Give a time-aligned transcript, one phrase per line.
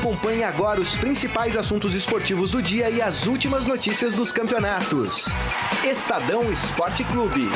[0.00, 5.26] Acompanhe agora os principais assuntos esportivos do dia e as últimas notícias dos campeonatos.
[5.84, 7.50] Estadão Esporte Clube.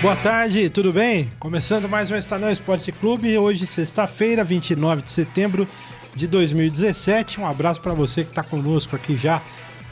[0.00, 1.28] Boa tarde, tudo bem?
[1.40, 5.66] Começando mais um Estadão Esporte Clube, hoje sexta-feira, 29 de setembro
[6.14, 7.40] de 2017.
[7.40, 9.42] Um abraço para você que está conosco aqui já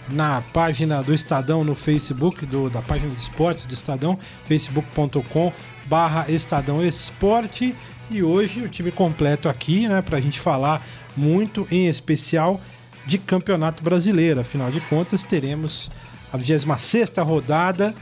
[0.08, 5.52] na página do Estadão no Facebook, do, da página de esportes do Estadão, facebook.com
[5.86, 7.74] barra Estadão Esporte.
[8.10, 10.84] E hoje o time completo aqui, né, para a gente falar
[11.16, 12.60] muito em especial
[13.06, 14.40] de Campeonato Brasileiro.
[14.40, 15.90] Afinal de contas, teremos
[16.32, 17.94] a 26 rodada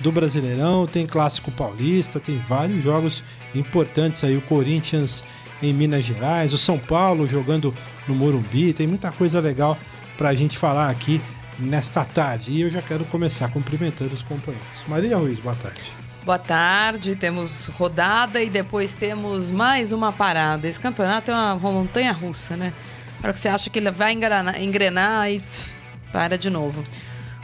[0.00, 4.36] do Brasileirão, tem Clássico Paulista, tem vários jogos importantes aí.
[4.36, 5.24] O Corinthians
[5.62, 7.74] em Minas Gerais, o São Paulo jogando
[8.06, 9.76] no Morumbi, tem muita coisa legal
[10.16, 11.20] para a gente falar aqui
[11.58, 12.52] nesta tarde.
[12.52, 14.84] E eu já quero começar cumprimentando os companheiros.
[14.88, 15.82] Maria Ruiz, boa tarde.
[16.24, 20.68] Boa tarde, temos rodada e depois temos mais uma parada.
[20.68, 22.72] Esse campeonato é uma montanha russa, né?
[23.20, 25.70] Para que você acha que ele vai engrenar, engrenar e pff,
[26.12, 26.82] para de novo.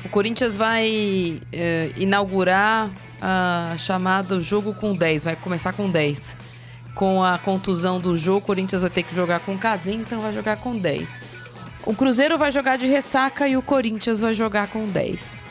[0.05, 6.37] O Corinthians vai eh, inaugurar a chamada jogo com 10, vai começar com 10.
[6.95, 10.35] Com a contusão do jogo, o Corinthians vai ter que jogar com Casim, então vai
[10.35, 11.09] jogar com 10.
[11.85, 15.45] O Cruzeiro vai jogar de ressaca e o Corinthians vai jogar com 10.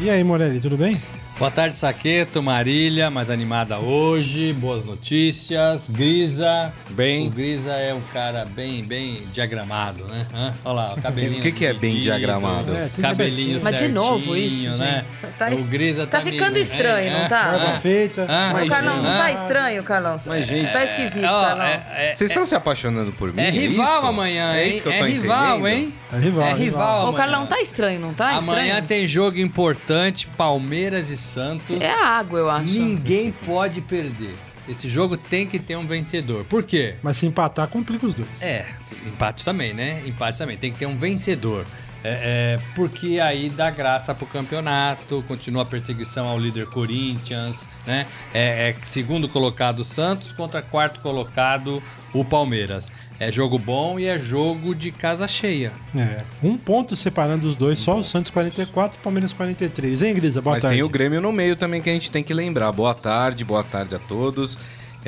[0.00, 0.96] E aí, Morelli, tudo bem?
[1.38, 5.88] Boa tarde, Saqueto, Marília, mais animada hoje, boas notícias.
[5.88, 7.28] Grisa, Bem.
[7.28, 10.26] O Grisa é um cara bem, bem diagramado, né?
[10.34, 10.52] Hã?
[10.64, 11.38] Olha lá, o cabelinho.
[11.38, 12.74] O que que é bem diagramado?
[12.74, 15.04] É, tem que Cabelinho Mas de certinho, novo isso, né?
[15.22, 15.32] gente.
[15.34, 17.42] Tá- o Grisa tá tá, ficando meio- estranho, é, não tá?
[17.52, 17.74] Barba é.
[17.78, 18.26] feita.
[18.28, 20.20] Ah, O Mas, Carlão, não tá estranho, Carlão?
[20.26, 21.66] Mas, gente, Tá esquisito, É, ó, Carlão.
[21.66, 23.40] é- é- Vocês estão se apaixonando por mim?
[23.42, 24.06] É rival isso?
[24.06, 24.70] amanhã, É hein?
[24.74, 25.68] isso que eu é tô rival, entendendo?
[25.68, 25.94] hein?
[26.12, 26.56] É rival, É rival.
[26.58, 27.08] rival.
[27.10, 27.12] Ô.
[27.12, 28.86] Carlão, tá estranho, não tá Amanhã estranho?
[28.88, 31.80] tem jogo importante, Palmeiras e Santos.
[31.80, 32.72] É a água, eu acho.
[32.72, 34.34] Ninguém pode perder.
[34.68, 36.44] Esse jogo tem que ter um vencedor.
[36.44, 36.96] Por quê?
[37.02, 38.42] Mas se empatar, complica os dois.
[38.42, 38.66] É,
[39.06, 40.02] empate também, né?
[40.06, 40.58] Empate também.
[40.58, 41.64] Tem que ter um vencedor.
[42.04, 48.06] É, é, porque aí dá graça pro campeonato, continua a perseguição ao líder Corinthians, né?
[48.32, 51.82] É, é segundo colocado o Santos contra quarto colocado
[52.14, 52.88] o Palmeiras.
[53.20, 55.72] É jogo bom e é jogo de casa cheia.
[55.94, 60.02] É, um ponto separando os dois, só o Santos 44 e o Palmeiras 43.
[60.02, 60.40] Hein, Grisa?
[60.40, 60.76] Boa Mas tarde.
[60.76, 62.70] tem o Grêmio no meio também que a gente tem que lembrar.
[62.70, 64.56] Boa tarde, boa tarde a todos.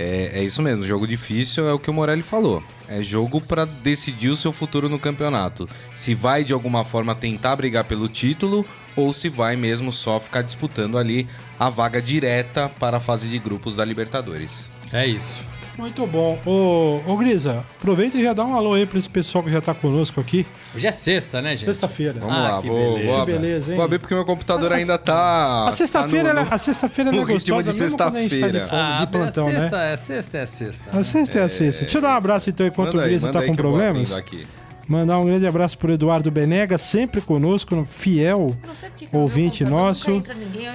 [0.00, 2.64] É, é isso mesmo, jogo difícil é o que o Morelli falou.
[2.88, 5.68] É jogo pra decidir o seu futuro no campeonato.
[5.94, 8.64] Se vai de alguma forma tentar brigar pelo título
[8.96, 11.28] ou se vai mesmo só ficar disputando ali
[11.58, 14.66] a vaga direta para a fase de grupos da Libertadores.
[14.90, 15.49] É isso.
[15.80, 16.38] Muito bom.
[16.44, 19.62] Ô, ô Grisa, aproveita e já dá um alô aí pra esse pessoal que já
[19.62, 20.46] tá conosco aqui.
[20.74, 21.64] Hoje é sexta, né, gente?
[21.64, 22.20] Sexta-feira.
[22.20, 23.16] Vamos Ah, lá, que vou, beleza.
[23.16, 23.76] vou, Que beleza, hein?
[23.76, 25.66] vou abrir porque meu computador A- ainda tá.
[25.68, 28.30] A sexta-feira tá no- a sexta-feira no é ritmo gostosa, de mesmo quando a gente
[28.30, 28.68] tá de, sexta-feira.
[28.68, 29.92] folga, de plantão, é sexta, né?
[29.92, 30.98] é sexta, é sexta.
[31.00, 31.80] A sexta é a sexta.
[31.84, 33.64] Deixa eu dar um abraço então enquanto Manda o Grisa tá aí com eu vou
[33.72, 34.12] problemas.
[34.16, 34.46] aqui.
[34.90, 39.14] Mandar um grande abraço pro Eduardo Benega, sempre conosco, fiel Eu não sei porque que
[39.14, 40.20] no ouvinte nosso.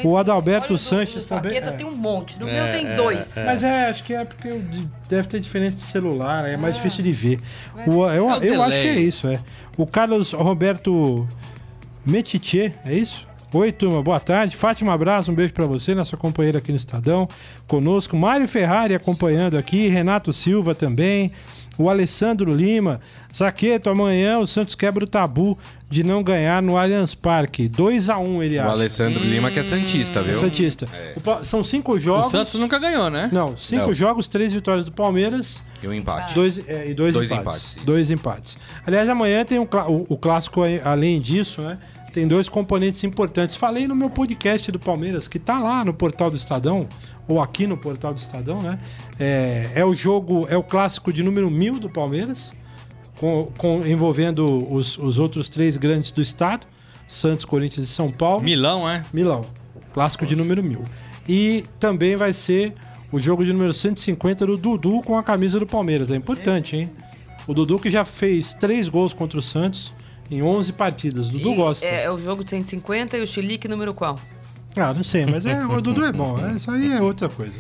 [0.06, 1.72] O Adalberto Sanches do também, é.
[1.74, 2.40] tem um monte.
[2.40, 3.36] No É, meu tem é, dois.
[3.46, 4.64] Mas é, acho que é porque eu-
[5.10, 7.40] deve ter diferença de celular, é mais difícil de ver.
[7.86, 9.38] O- eu É o eu acho que é isso, é.
[9.78, 11.28] O Carlos Roberto
[12.06, 13.28] Metitier, é isso?
[13.54, 14.56] Oi, turma, boa tarde.
[14.56, 17.28] Fátima, um abraço, um beijo pra você, nossa companheira aqui no Estadão.
[17.68, 21.32] Conosco, Mário Ferrari acompanhando aqui, Renato Silva também,
[21.78, 23.00] o Alessandro Lima.
[23.32, 25.58] Saqueto, amanhã o Santos quebra o tabu
[25.90, 27.68] de não ganhar no Allianz Parque.
[27.68, 28.72] 2 a 1 ele O acha.
[28.72, 30.36] Alessandro Lima que é Santista, É viu?
[30.36, 30.88] Santista.
[31.16, 32.32] O Pa- São cinco O jogos.
[32.32, 33.30] Santos nunca ganhou, né?
[33.32, 33.94] Não, cinco Não.
[33.94, 36.34] jogos, três vitórias do Palmeiras E um empate.
[36.34, 37.72] dois, é, e dois, Dois empates.
[37.74, 37.86] empates.
[37.86, 38.58] Dois empates.
[38.88, 41.78] Aliás, amanhã tem um o, o clássico, além disso, né?
[42.14, 43.58] Tem dois componentes importantes.
[43.58, 46.88] Falei no meu podcast do Palmeiras, que tá lá no portal do Estadão,
[47.28, 48.80] ou aqui no portal do Estadão, né?
[49.20, 52.54] É, é o jogo, é o clássico de número mil do Palmeiras,
[53.20, 56.68] com, com- envolvendo os, os outros três grandes do estado:
[57.08, 58.44] Santos, Corinthians e São Paulo.
[58.44, 59.02] Milão, é?
[59.14, 59.42] Milão.
[59.94, 60.84] Clássico de número 1000.
[61.28, 62.74] E também vai ser
[63.12, 66.12] o jogo de número 150 do Dudu com a camisa do Palmeiras.
[66.12, 66.90] É importante, hein?
[67.48, 69.92] O Dudu que já fez três gols contra o Santos
[70.30, 71.30] em 11 partidas.
[71.30, 71.86] O Dudu E gosta.
[71.86, 74.20] É, é o jogo de 150 e o Chilique número qual?
[74.76, 76.38] Ah, não sei, mas é, o Dudu é bom.
[76.40, 77.54] é, Isso aí é outra coisa.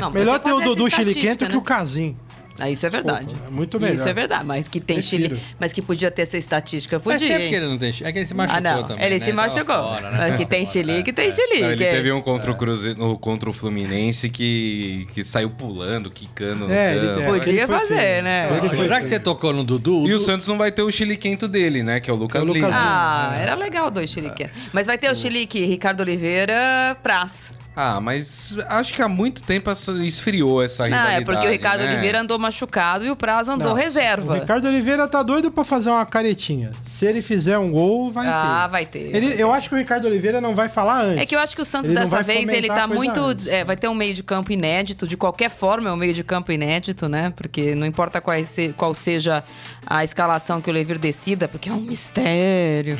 [0.00, 1.64] Não, Melhor ter o Dudu chiliquento estatística, que o né?
[1.66, 2.16] Casim.
[2.58, 3.26] Ah, isso é verdade.
[3.26, 3.94] Desculpa, é muito melhor.
[3.96, 5.00] Isso é verdade, mas que tem.
[5.02, 5.40] Chile.
[5.58, 7.26] Mas que podia ter essa estatística, podia.
[7.26, 7.88] tempo que ele não tem.
[8.02, 8.84] É que ele se machucou Ah, não.
[8.84, 9.04] também.
[9.06, 9.24] ele né?
[9.24, 9.74] se machucou.
[9.74, 10.16] fora, né?
[10.18, 11.30] Mas que tem fora, Chilique, é, tem é.
[11.30, 11.60] Chilique.
[11.62, 16.70] Não, ele teve um contra o Cruzeiro, contra o Fluminense que, que saiu pulando, quicando
[16.70, 18.48] É, ele- é, Podia fazer, né?
[18.88, 21.82] Já que você tocou no Dudu, E o Santos não vai ter o chiliquento dele,
[21.82, 22.00] né?
[22.00, 22.72] Que é o Lucas, É o Lucas Lima.
[22.74, 24.50] Ah, era legal dois chiliques.
[24.72, 27.52] Mas vai ter o Chilique Ricardo Oliveira Praz.
[27.74, 31.22] Ah, mas acho que há muito tempo essa- esfriou essa Não, rivalidade.
[31.22, 31.88] é porque o Ricardo né?
[31.92, 34.32] Oliveira andou machucado e o Prazo andou Não, reserva.
[34.34, 36.72] O Ricardo Oliveira tá doido pra fazer uma caretinha.
[36.84, 38.70] Se ele fizer um gol, vai Ah, ter.
[38.72, 39.16] vai ter.
[39.16, 41.22] Ele, eu acho que o Ricardo Oliveira não vai falar antes.
[41.22, 43.20] É que eu acho que o Santos Ele dessa vai vez ele tá muito.
[43.48, 46.22] é, vai ter um meio de campo inédito, de qualquer forma é um meio de
[46.22, 47.32] campo inédito, né?
[47.34, 49.42] Porque não importa qual, se- qual seja
[49.86, 52.96] a escalação que o Levir decida, porque é um mistério.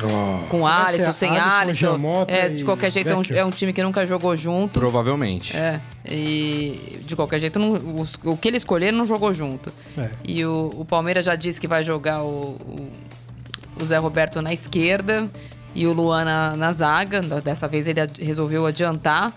[0.49, 2.25] Com Vai Alisson, sem Alisson, Alisson.
[2.27, 4.62] É, de qualquer jeito é um, é um time que nunca jogou junto.
[4.71, 5.55] Provavelmente.
[5.55, 5.79] É.
[6.05, 9.71] E de qualquer jeito, não- os- o que ele escolher não jogou junto.
[9.97, 10.09] É.
[10.25, 12.89] E o, o Palmeiras já disse que vai jogar o, o-
[13.81, 15.29] o Zé Roberto na esquerda
[15.73, 17.21] e o Luan na, na zaga.
[17.21, 19.33] Dessa vez ele ad- resolveu adiantar.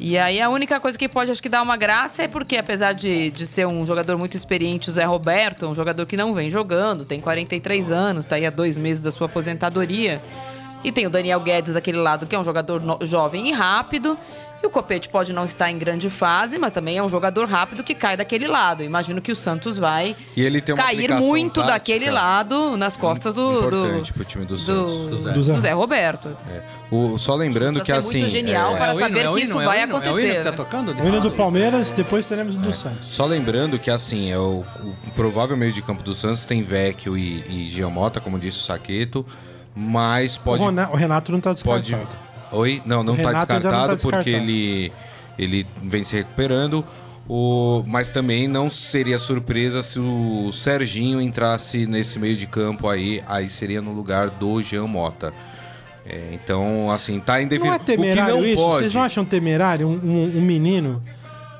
[0.00, 2.92] E aí a única coisa que pode acho que dar uma graça é porque, apesar
[2.92, 6.48] de, de ser um jogador muito experiente, o Zé Roberto, um jogador que não vem
[6.50, 10.22] jogando, tem 43 anos, tá aí há dois meses da sua aposentadoria.
[10.84, 14.16] E tem o Daniel Guedes daquele lado, que é um jogador jovem e rápido.
[14.62, 17.84] E o Copete pode não estar em grande fase, mas também é um jogador rápido
[17.84, 18.82] que cai daquele lado.
[18.82, 22.96] Imagino que o Santos vai E ele tem uma cair muito tática daquele lado nas
[22.96, 24.92] costas do, do, Importante pro time do Santos.
[24.92, 25.52] do, Do Zé.
[25.52, 25.72] do Zé.
[25.72, 26.36] Roberto.
[26.90, 28.28] O, só lembrando que ser muito assim.
[28.28, 30.92] genial é, para saber que isso é vai É o acontecer, tocando?
[30.92, 33.06] O hino do Palmeiras, depois teremos o do Santos.
[33.06, 37.16] Só lembrando que assim, é o, o provável meio de campo do Santos tem Vecchio
[37.16, 39.24] e, e Giamota, como disse o Saqueto,
[39.74, 40.62] mas pode.
[40.62, 42.27] O, Renato não tá pode descartado.
[42.52, 42.82] Oi?
[42.86, 44.92] Não, não O tá não descartado tá porque ele,
[45.38, 46.84] ele vem se recuperando.
[47.28, 53.22] O, mas também não seria surpresa se o Serginho entrasse nesse meio de campo aí,
[53.26, 55.30] aí seria no lugar do Jean Mota.
[56.06, 57.74] É, então, assim, tá Não indefinido.
[57.74, 58.62] é temerário o que não isso?
[58.62, 58.78] pode.
[58.80, 61.02] Vocês não acham temerário um, um- um menino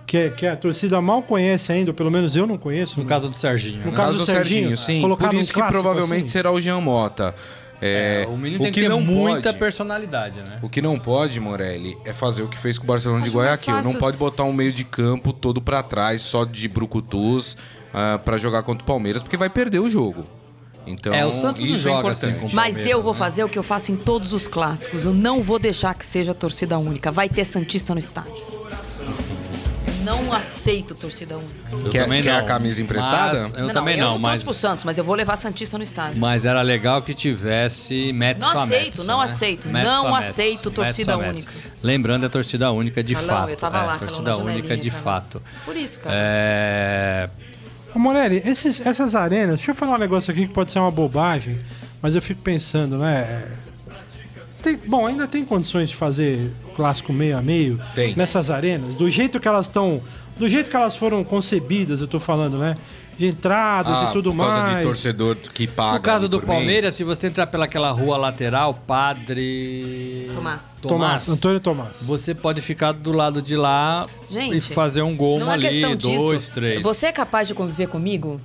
[0.07, 2.99] que, que a torcida mal conhece ainda, ou pelo menos eu não conheço?
[2.99, 3.85] No caso do Serginho.
[3.85, 3.97] No né?
[3.97, 5.03] caso do Serginho, sim.
[5.03, 6.33] colocar Por isso que provavelmente assim?
[6.33, 7.35] será o Jean Mota.
[7.81, 10.59] É, É, o menino o tem que, ter não muita pode, personalidade, né?
[10.63, 13.37] O que não pode, Morelli, é fazer o que fez com o Barcelona de Acho
[13.37, 13.93] mais Guayaquil.
[13.93, 17.57] Não pode botar um meio de campo todo pra trás, só de brucutus,
[17.95, 20.25] ah, pra jogar contra o Palmeiras, porque vai perder o jogo.
[20.87, 22.51] Então, É, o Santos não é joga assim importante.
[22.51, 23.19] com- Mas Palmeiras, eu vou né?
[23.19, 25.05] fazer o que eu faço em todos os clássicos.
[25.05, 27.13] Eu não vou deixar que seja torcida única.
[27.13, 28.33] Vai ter Santista no estádio.
[30.09, 31.55] Não aceito torcida única.
[31.71, 32.39] Eu Quer- também quer não.
[32.41, 33.43] a camisa emprestada?
[33.43, 35.37] Mas- eu não, também eu não, não mas, torço pro Santos, mas eu vou levar
[35.37, 36.19] Santista no estádio.
[36.19, 39.25] mas era legal que tivesse Metso Não aceito, não né?
[39.25, 41.53] aceito, não aceito torcida única.
[41.83, 43.51] Lembrando, é torcida única de Carlão, fato.
[43.51, 45.05] eu tava é, lá, torcida única de Carlão.
[45.05, 45.43] fato.
[45.65, 46.15] Por isso, cara.
[46.17, 47.29] É...
[47.95, 50.91] Ô, Morelli, esses- essas arenas, deixa eu falar um negócio aqui que pode ser uma
[50.91, 51.59] bobagem,
[52.03, 53.47] mas eu fico pensando, né?
[54.63, 58.15] Tem- bom, ainda tem condições de fazer clássico meio a meio Tem.
[58.17, 60.01] nessas arenas, do jeito que elas estão.
[60.37, 62.75] Do jeito que elas foram concebidas, eu tô falando, né?
[63.19, 64.77] De entradas Ah, e tudo por causa mais.
[64.77, 65.95] de torcedor que paga.
[65.97, 66.95] No caso do Palmeiras, mês.
[66.95, 70.31] se você entrar pelaquela rua lateral, Padre...
[70.35, 70.75] Tomás.
[70.81, 72.03] Tomás, Antônio Tomás.
[72.05, 75.69] Você pode ficar do lado de lá e Gente, fazer um gol não é ali,
[75.69, 76.19] questão disso.
[76.19, 76.81] dois, três.
[76.83, 78.41] Você é capaz de conviver comigo?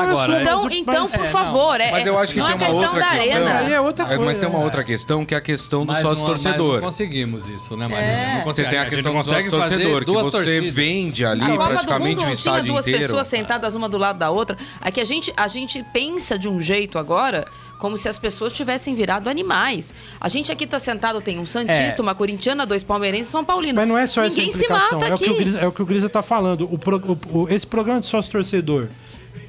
[0.00, 1.30] Agora, Então, mas- então mas- por é, não.
[1.30, 3.36] favor, é, Mas eu acho que não tem é uma questão outra da questão.
[3.36, 3.58] arena.
[3.58, 4.24] Aí é outra É, coisa.
[4.24, 6.74] mas tem uma outra questão que é a questão do Mas sócio torcedor.
[6.74, 8.10] não conseguimos isso, né, Marina?
[8.12, 8.36] É.
[8.38, 10.74] Não Você tem a questão não do sócio torcedor, que você torcidas.
[10.74, 13.00] vende ali A Copa do praticamente Mundo o não tinha estádio duas inteiro.
[13.06, 14.56] pessoas sentadas uma do lado da outra.
[14.82, 17.44] É que a gente, a gente pensa de um jeito agora
[17.78, 19.92] como se as pessoas tivessem virado animais.
[20.20, 22.02] A gente aqui tá sentado, tem um Santista, É.
[22.02, 23.74] uma corintiana, dois palmeirenses e São Paulino.
[23.76, 25.32] Mas não é só Ninguém essa se implicação, mata é o, que aqui.
[25.32, 26.66] o Grisa, é o que o Grisa tá falando.
[26.72, 26.96] O pro-
[27.32, 28.88] o- o- esse programa de sócio-torcedor,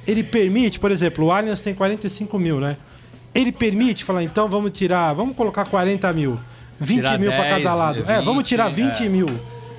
[0.06, 2.76] ele permite, por exemplo, o Allianz tem 45 mil, né?
[3.34, 6.38] Ele permite falar, então vamos tirar, vamos colocar 40 mil,
[6.80, 7.98] 20 Tirar mil para 10, cada lado.
[8.10, 9.08] é, 20, vamos tirar 20 é.
[9.08, 9.26] mil.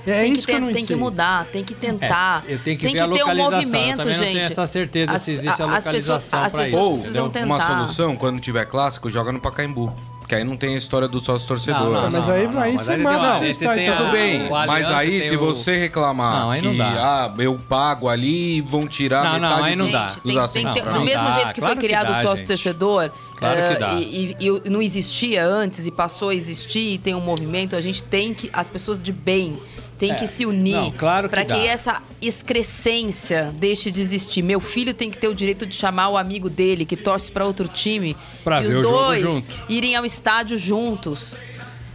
[0.06, 0.96] É tem isso que, que, eu não tem que sei.
[0.96, 2.42] mudar, tem que tentar.
[2.48, 3.52] É, eu tenho que tem ver a que ter um localização.
[3.52, 4.34] Eu movimento, também não gente.
[4.36, 6.78] tenho essa certeza se existe a as pessoas- localização as pessoas isso.
[6.78, 7.46] Ou precisam tentar.
[7.46, 9.94] uma solução, quando tiver clássico, joga no Pacaembu.
[10.28, 11.80] Que aí não tem a história do sócio torcedor.
[11.84, 13.94] Não, não, mas não, aí- não, não, aí mas você tem manda uma- o você
[13.98, 16.86] Tudo bem, mas aí tem se o- você reclamar Não, aí não que dá.
[16.88, 20.08] ah, eu pago ali vão tirar Não, não, metade aí não dos- dá.
[20.10, 22.22] Gente, tem, tem que do mesmo dá, jeito que claro foi que criado dá, o
[22.22, 22.48] sócio gente.
[22.48, 23.94] torcedor Claro que eh, dá.
[23.94, 27.82] E, e- e não existia antes e passou a existir e tem um movimento, a
[27.82, 29.56] gente tem que as pessoas de bem
[30.00, 30.82] têm que se unir É.
[30.82, 31.58] não, claro que para que dá.
[31.64, 34.42] essa excrescência deixe de existir.
[34.42, 37.46] Meu filho tem que ter o direito de chamar o amigo dele que torce para
[37.46, 41.36] outro time Pra e os dois irem ao estádio juntos.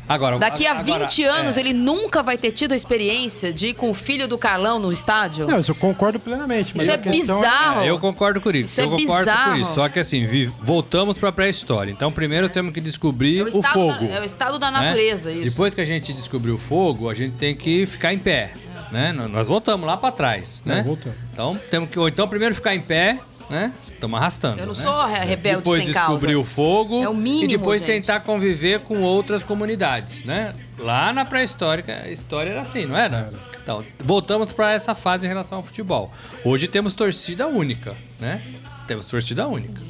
[0.09, 3.68] Agora, Daqui a agora, 20 anos é, ele nunca vai ter tido a experiência de
[3.68, 5.47] ir com o filho do Carlão no estádio.
[5.47, 6.73] Não, isso eu concordo plenamente.
[6.76, 7.80] Mas Isso a é questão bizarro.
[7.82, 8.73] É, eu concordo com isso.
[8.73, 9.50] Isso eu é concordo bizarro.
[9.52, 9.75] com isso.
[9.75, 11.90] Só que assim, vi- voltamos pra pré-história.
[11.90, 13.92] Então, primeiro temos que descobrir É o, o estado fogo.
[14.06, 14.80] da- é o estado da né?
[14.80, 15.44] natureza, isso.
[15.50, 18.52] Depois que a gente descobrir o fogo, a gente tem que ficar em pé.
[18.90, 19.11] Né?
[19.12, 20.62] Nós voltamos lá pra trás.
[20.66, 20.85] É, Né?
[21.32, 21.99] Então, temos que.
[21.99, 23.18] Ou então, primeiro ficar em pé.
[23.52, 23.73] Né?
[23.82, 24.59] Estamos arrastando.
[24.61, 24.80] Eu não né?
[24.80, 26.38] sou re- rebelde depois sem descobrir causa.
[26.38, 27.90] o fogo É o mínimo, e depois gente.
[28.00, 30.54] tentar conviver com outras comunidades, né?
[30.78, 33.30] Lá na pré-histórica, a história era assim, não era?
[33.62, 36.11] Então, voltamos para essa fase em relação ao futebol.
[36.44, 38.40] Hoje temos torcida única, né?
[38.88, 39.80] Temos torcida única.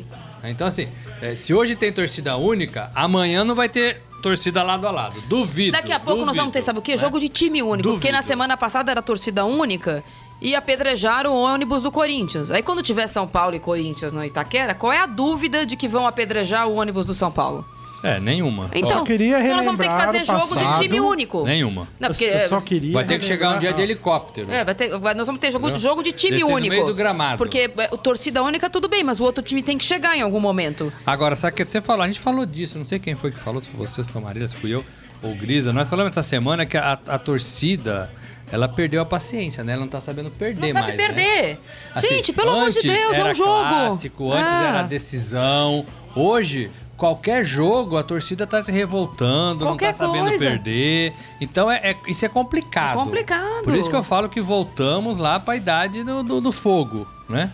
[0.44, 0.88] Então, assim,
[1.22, 5.20] eh, se hoje tem torcida única, amanhã não vai ter torcida lado a lado.
[5.22, 5.72] Duvido.
[5.72, 6.92] Daqui a pouco nós vamos ter, duvido, sabe o quê?
[6.92, 6.98] né?
[6.98, 7.88] Jogo de time único.
[7.90, 8.12] Porque Duvido.
[8.16, 10.02] na semana passada era torcida única
[10.42, 12.50] e apedrejaram o ônibus do Corinthians.
[12.50, 15.86] Aí quando tiver São Paulo e Corinthians no Itaquera, qual é a dúvida de que
[15.88, 17.64] vão apedrejar o ônibus do São Paulo?
[18.04, 18.68] É, nenhuma.
[18.74, 20.82] Então, só queria então nós vamos ter que relembrar fazer jogo de passado.
[20.82, 21.44] time único.
[21.44, 21.86] Nenhuma.
[22.00, 22.92] Não, porque, eu só queria.
[22.94, 24.50] Vai ter que chegar um dia de helicóptero.
[24.50, 25.80] É, vai ter- vai- nós vamos ter jogo, Entendeu?
[25.88, 26.74] jogo de time Descer no único.
[26.74, 27.38] meio do gramado.
[27.38, 30.20] Porque é, o torcida única tudo bem, mas o outro time tem que chegar em
[30.20, 30.92] algum momento.
[31.06, 32.02] Agora, sabe o que você falou?
[32.02, 34.20] A gente falou disso, não sei quem foi que falou, se foi você, se foi
[34.20, 34.84] a Marília, se fui eu,
[35.22, 35.72] ou Grisa.
[35.72, 38.10] Nós falamos essa semana que a, a torcida,
[38.52, 39.72] ela perdeu a paciência, né?
[39.72, 41.06] Ela não tá sabendo perder Não sabe mais, né?
[41.08, 41.58] perder.
[41.94, 43.50] Assim, Gente, pelo amor de Deus, é um jogo.
[43.68, 44.68] clássico, antes Ah.
[44.68, 45.84] era decisão.
[46.14, 50.44] Hoje, qualquer jogo, a torcida tá se revoltando, Qualquer não tá sabendo coisa.
[50.44, 51.14] perder.
[51.40, 53.00] Então, é, é- isso é complicado.
[53.00, 53.64] É complicado.
[53.64, 57.50] Por isso que eu falo que voltamos lá pra idade do, do, do fogo, né?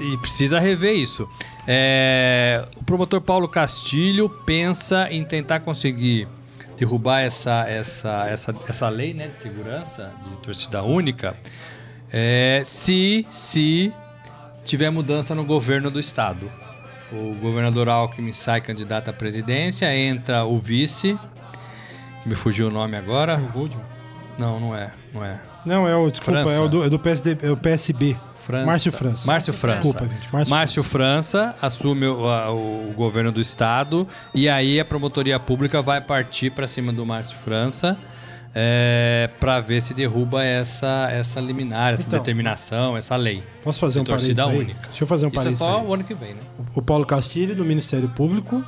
[0.00, 1.28] E precisa rever isso.
[1.66, 6.28] É, o promotor Paulo Castilho pensa em tentar conseguir
[6.76, 11.36] derrubar essa, essa, essa, essa lei né, de segurança de torcida única
[12.12, 13.92] é, se, se
[14.64, 16.50] tiver mudança no governo do estado.
[17.12, 21.18] O governador Alckmin sai candidato à presidência, entra o vice,
[22.22, 23.36] que me fugiu o nome agora.
[24.38, 25.40] Não, não é, não é.
[25.64, 26.10] Não, é o.
[26.10, 26.54] Desculpa, França.
[26.54, 28.16] é o do, é do PSD, é o PSB.
[28.44, 28.66] França.
[28.66, 29.26] Márcio França.
[29.26, 29.78] Márcio França.
[29.80, 30.32] Desculpa, gente.
[30.32, 35.80] Márcio, Márcio França assume o, a- o governo do estado e aí a promotoria pública
[35.82, 37.96] vai partir para cima do Márcio França
[38.54, 42.18] é, para ver se derruba essa, essa liminar, essa Então.
[42.18, 43.42] determinação, essa lei.
[43.64, 44.58] Posso fazer um parênteses aí?
[44.58, 44.86] única.
[44.88, 45.86] Deixa eu fazer um Isso é parênteses só aí.
[45.86, 46.40] o ano que vem, né?
[46.74, 48.62] O Paulo Castilho, do Ministério Público,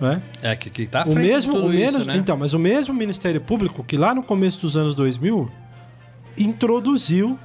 [0.00, 0.20] né?
[0.42, 2.16] É que, que tá à o mesmo, o isso, né?
[2.16, 5.48] então, mas o mesmo Ministério Público que lá no começo dos anos 2000
[6.36, 7.38] introduziu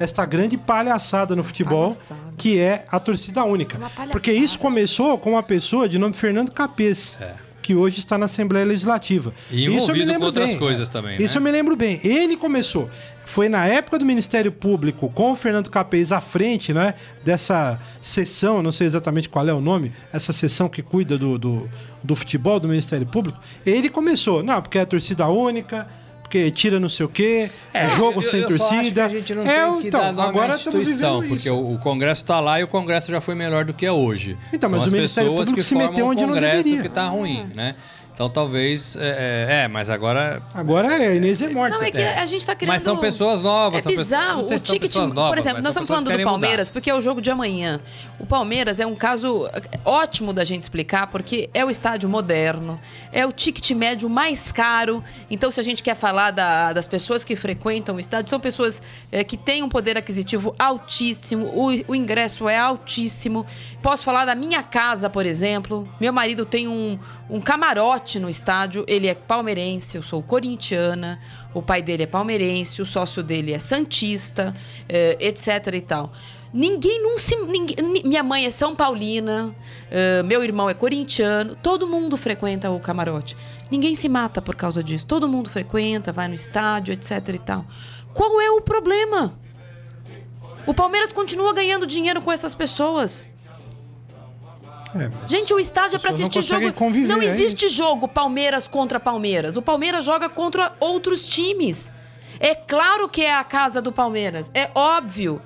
[0.00, 2.20] esta grande palhaçada no futebol, Palhaçada.
[2.36, 3.78] que é a torcida única.
[3.78, 4.10] Palhaçada.
[4.10, 7.18] Porque isso começou com uma pessoa de nome Fernando Capês.
[7.20, 7.34] É.
[7.62, 9.34] Que hoje está na Assembleia Legislativa.
[9.50, 10.58] E Isso eu me lembro outras bem.
[10.58, 11.38] coisas também, Isso né?
[11.38, 12.00] eu me lembro bem.
[12.02, 12.88] Ele começou.
[13.24, 16.94] Foi na época do Ministério Público, com o Fernando Capês à frente, né?
[17.22, 21.68] Dessa sessão, não sei exatamente qual é o nome, essa sessão que cuida do, do,
[22.02, 23.38] do futebol do Ministério Público.
[23.64, 25.86] Ele começou, não, porque é torcida única,
[26.30, 29.08] porque tira não sei o quê, é, jogo eu- sem eu torcida.
[29.08, 31.52] que a gente não é, tem que então, agora estamos vivendo porque isso.
[31.52, 34.38] o, o Congresso tá lá e o Congresso já foi melhor do que é hoje.
[34.52, 36.82] Então, São mas as o Ministério Público se meteu onde não deveria.
[36.82, 37.74] que tá ruim, né?
[38.20, 41.78] Então talvez é, é, é, mas agora Agora é Inês é morta.
[41.78, 42.74] Não, é que a gente tá querendo...
[42.74, 44.40] Mas são pessoas novas, É são pessoas- bizarro.
[44.40, 46.38] o são ticket, pessoas novas, por exemplo, nós estamos falando do querem mudar.
[46.38, 47.80] Palmeiras, porque é o jogo de amanhã.
[48.18, 49.48] O Palmeiras é um caso
[49.86, 52.78] ótimo da gente explicar, porque é o estádio moderno,
[53.10, 55.02] é o ticket médio mais caro.
[55.30, 58.82] Então, se a gente quer falar da- das pessoas que frequentam o estádio, são pessoas
[59.10, 63.46] eh, que têm um poder aquisitivo altíssimo, o, o ingresso é altíssimo.
[63.82, 65.88] Posso falar da minha casa, por exemplo.
[65.98, 66.98] Meu marido tem um,
[67.30, 71.20] um camarote no estádio, ele é palmeirense, eu sou corintiana,
[71.54, 74.54] o pai dele é palmeirense, o sócio dele é santista,
[74.88, 76.12] eh, etc e tal.
[76.52, 77.36] Ninguém não se.
[77.36, 79.54] ninguém- ni- minha mãe é São Paulina,
[79.88, 83.36] eh, meu irmão é corintiano, todo mundo frequenta o camarote.
[83.70, 85.06] Ninguém se mata por causa disso.
[85.06, 87.64] Todo mundo frequenta, vai no estádio, etc e tal.
[88.12, 89.38] Qual é o problema?
[90.66, 93.29] O Palmeiras continua ganhando dinheiro com essas pessoas.
[94.94, 96.78] É, Gente, o estádio é não assistir conseguem jogo.
[96.78, 99.56] conviver, não existe jogo Palmeiras contra Palmeiras.
[99.56, 101.92] O Palmeiras joga contra outros times.
[102.40, 104.50] É claro que é a casa do Palmeiras.
[104.54, 105.40] É óbvio.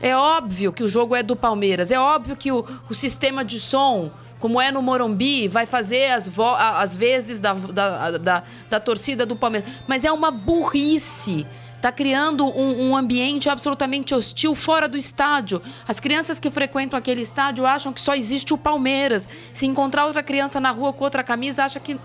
[0.00, 1.90] É óbvio que o jogo é do Palmeiras.
[1.92, 6.28] É óbvio que o, o sistema de som, como é no Morumbi, vai fazer as,
[6.38, 9.70] as vezes da, da, da, da torcida do Palmeiras.
[9.86, 11.46] Mas é uma burrice.
[11.82, 15.60] Tá criando um, um ambiente absolutamente hostil fora do estádio.
[15.86, 19.28] As crianças que frequentam aquele estádio acham que só existe o Palmeiras.
[19.52, 21.98] Se encontrar outra criança na rua com outra camisa, acha que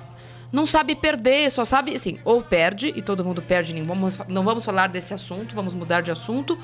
[0.52, 4.44] não sabe perder, só sabe, assim, ou perde, e todo mundo perde, nem vamos, não
[4.44, 6.58] vamos falar desse assunto, vamos mudar de assunto,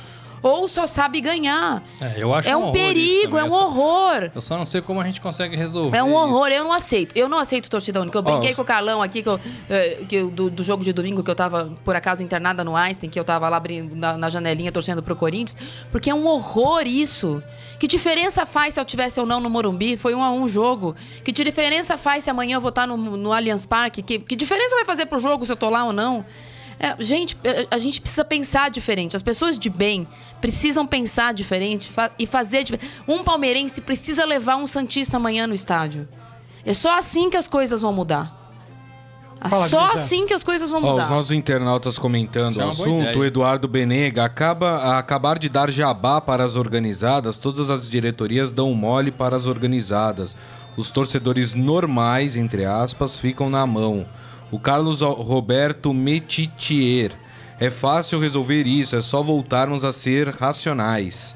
[0.43, 1.81] ou só sabe ganhar.
[1.99, 4.29] É, eu acho É um isso perigo, é um horror.
[4.35, 5.97] Eu só não sei como a gente consegue resolver.
[5.97, 6.57] É um horror, isso.
[6.57, 7.17] eu não aceito.
[7.17, 8.17] Eu não aceito torcida única.
[8.17, 10.83] Eu brinquei Ó, com o Carlão aqui, que eu, eh, que eu- do, do jogo
[10.83, 13.95] de domingo, que eu tava, por acaso, internada no Einstein, que eu tava lá abrindo
[13.95, 15.57] na, na janelinha torcendo pro Corinthians,
[15.91, 17.41] porque é um horror isso.
[17.79, 19.95] Que diferença faz se eu tivesse ou não no Morumbi?
[19.97, 20.95] Foi um a um jogo.
[21.23, 24.01] Que diferença faz se amanhã eu vou estar no, no Allianz Parque?
[24.01, 26.25] Que, que diferença vai fazer pro jogo se eu tô lá ou não?
[26.79, 29.15] É, gente, é, a gente precisa pensar diferente.
[29.15, 30.07] As pessoas de bem
[30.41, 32.91] precisam pensar diferente e fazer diferente.
[33.07, 36.07] Um palmeirense precisa levar um Santista amanhã no estádio.
[36.65, 38.43] É só assim que as coisas vão mudar.
[39.49, 40.03] Fala, só Grisa.
[40.03, 41.03] assim que as coisas vão Ó, mudar.
[41.03, 45.49] os nossos internautas comentando o é boa assunto, o Eduardo Benega acaba a acabar de
[45.49, 50.35] dar jabá para as organizadas, todas as diretorias dão mole para as organizadas.
[50.77, 54.05] Os torcedores normais, entre aspas, ficam na mão.
[54.51, 57.11] O Carlos Roberto Metitier.
[57.59, 61.35] É fácil resolver isso, é só voltarmos a ser racionais.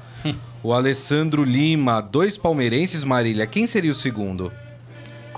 [0.62, 3.46] o Alessandro Lima, dois palmeirenses, Marília.
[3.46, 4.52] Quem seria o segundo?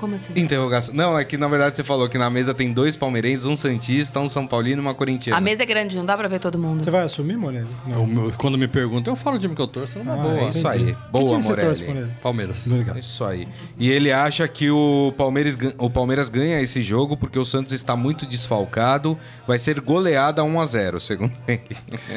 [0.00, 0.32] Como assim?
[0.34, 0.94] Interrogação.
[0.94, 4.18] Não, é que na verdade você falou que na mesa tem dois palmeirenses, um Santista,
[4.18, 5.36] um São Paulino e uma corintiana.
[5.36, 6.82] A mesa é grande, não dá pra ver todo mundo.
[6.82, 7.66] Você vai assumir, Morelli?
[7.86, 10.34] O meu- quando me perguntam, eu falo o time que eu torço numa Ah, boa.
[10.36, 10.58] entendi.
[10.58, 10.86] Isso aí.
[10.86, 11.86] Que Boa, time você torce, Morelli.
[12.00, 12.12] Morelli?
[12.22, 12.66] Palmeiras.
[12.66, 12.98] Obrigado.
[12.98, 13.46] Isso aí.
[13.78, 17.94] E ele acha que o Palmeiras, o Palmeiras ganha esse jogo porque o Santos está
[17.94, 19.18] muito desfalcado.
[19.46, 21.60] Vai ser goleada 1 a 0 segundo ele.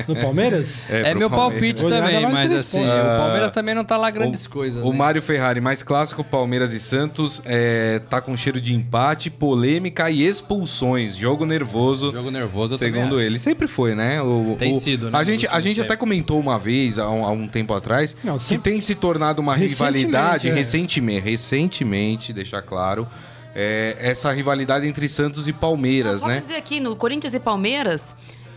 [0.07, 0.85] No Palmeiras?
[0.93, 1.53] É, pro meu Palmeiras.
[1.59, 2.93] palpite Goleada também, vale mas três assim, pontos.
[2.93, 4.83] o Palmeiras também não tá lá grandes o, coisas.
[4.83, 4.97] O né?
[4.97, 7.72] Mário Ferrari, mais clássico, Palmeiras e Santos, é,
[8.09, 11.15] tá com cheiro de empate, polêmica e expulsões.
[11.15, 12.11] Jogo nervoso.
[12.11, 13.19] Jogo nervoso, Segundo acho.
[13.19, 13.39] ele.
[13.39, 14.21] Sempre foi, né?
[14.21, 17.25] O, Tem o- sido, né, A gente, a gente até comentou uma vez, há um,
[17.25, 20.53] há um tempo atrás, Não, que tem se tornado uma Recentemente, rivalidade, é.
[20.53, 23.07] recentemente, recentemente, deixar claro,
[23.55, 26.39] é, essa rivalidade entre Santos e Palmeiras, Só né?
[26.39, 28.15] dizer aqui, no Corinthians e Palmeiras,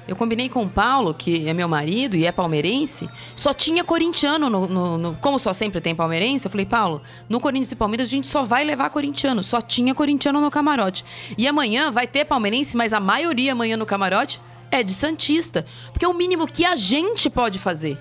[0.08, 4.48] eu combinei com o Paulo, que é meu marido e é palmeirense, só tinha corintiano
[4.48, 8.06] no, no- no- Como só sempre tem palmeirense, eu falei, Paulo, no Corinthians e Palmeiras
[8.06, 9.42] a gente só vai levar corintiano.
[9.42, 11.04] Só tinha corintiano no camarote.
[11.36, 15.64] E amanhã vai ter palmeirense, mas a maioria amanhã no camarote é de Santista.
[15.92, 17.98] Porque é o mínimo que a gente pode fazer.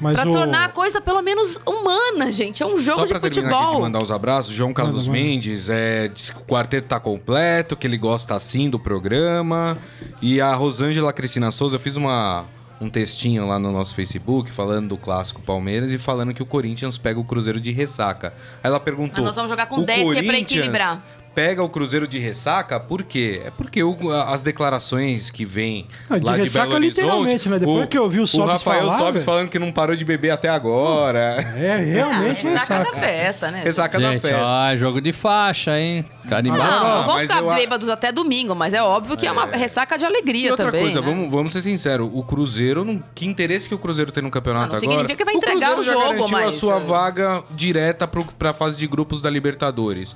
[0.00, 0.32] Mas Pra o...
[0.32, 2.62] tornar a coisa pelo menos humana, gente.
[2.62, 3.80] É um jogo Só de pra terminar aqui de futebol.
[3.82, 5.06] mandar os abraços, João Carlos.
[5.08, 9.78] Mendes é, disse que o quarteto tá completo, que ele gosta assim do programa.
[10.20, 12.44] E a Rosângela Cristina Souza, eu fiz uma,
[12.80, 16.98] um textinho lá no nosso Facebook falando do clássico Palmeiras e falando que o Corinthians
[16.98, 18.34] pega o Cruzeiro de ressaca.
[18.62, 19.14] Aí ela perguntou.
[19.16, 21.02] Mas nós vamos jogar com "O 10, que é pra Corinthians equilibrar."
[21.34, 23.42] Pega o Cruzeiro de ressaca, por quê?
[23.44, 23.96] É porque o-
[24.28, 27.00] as declarações que vêm Ah, de lá de ressaca Belo Horizonte.
[27.02, 27.58] literalmente, né?
[27.58, 30.30] Depois que eu ouvi o Sobis Rafael falar, Sobis falando que não parou de beber
[30.30, 31.36] até agora.
[31.56, 33.62] É, realmente ah, é ressaca da festa, né?
[33.64, 34.44] Ressaca da festa.
[34.44, 36.04] ó, jogo de faixa, hein?
[36.28, 36.62] Carimbado.
[36.62, 39.32] Agora, Não, não vão ficar eu a- bêbados até domingo, mas é óbvio que é,
[39.32, 40.82] uma ressaca de alegria E outra também.
[40.82, 41.06] coisa, né?
[41.06, 44.66] vamos, vamos ser sinceros, o Cruzeiro, não, que interesse que o Cruzeiro tem no campeonato
[44.66, 44.90] Ah, não agora?
[44.92, 46.80] significa que vai entregar o Cruzeiro o já jogo, garantiu a mas, sua é.
[46.80, 50.14] vaga direta pro, pra fase de grupos da Libertadores.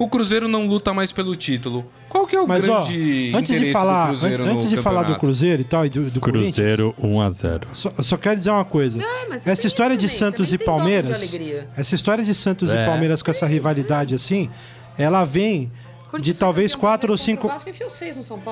[0.00, 1.84] O Cruzeiro não luta mais pelo título.
[2.08, 4.64] Qual que é o Mas, ó, grande antes de interesse falar, do Cruzeiro antes, antes
[4.64, 5.16] no de falar do?
[5.18, 7.64] Cruzeiro e tal, e do, do Cruzeiro 1x0.
[7.72, 8.98] só, só quero dizer uma coisa.
[9.28, 11.68] Mas essa história de também, Santos também e Palmeiras, alegria.
[11.76, 12.82] essa história de Santos É.
[12.82, 14.48] e Palmeiras com essa rivalidade assim,
[14.96, 15.70] ela vem
[16.18, 17.48] de talvez quatro ou cinco...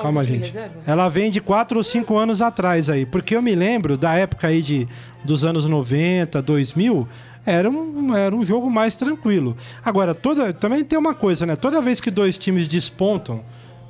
[0.01, 0.53] Calma, gente.
[0.85, 3.07] Ela vem de quatro ou cinco anos atrás aí.
[3.07, 4.87] Porque eu me lembro da época aí de,
[5.23, 7.07] dos anos 90, 2000,
[7.45, 9.55] era um, era um jogo mais tranquilo.
[9.83, 11.55] Agora, toda, também tem uma coisa, né?
[11.55, 13.43] Toda vez que dois times despontam,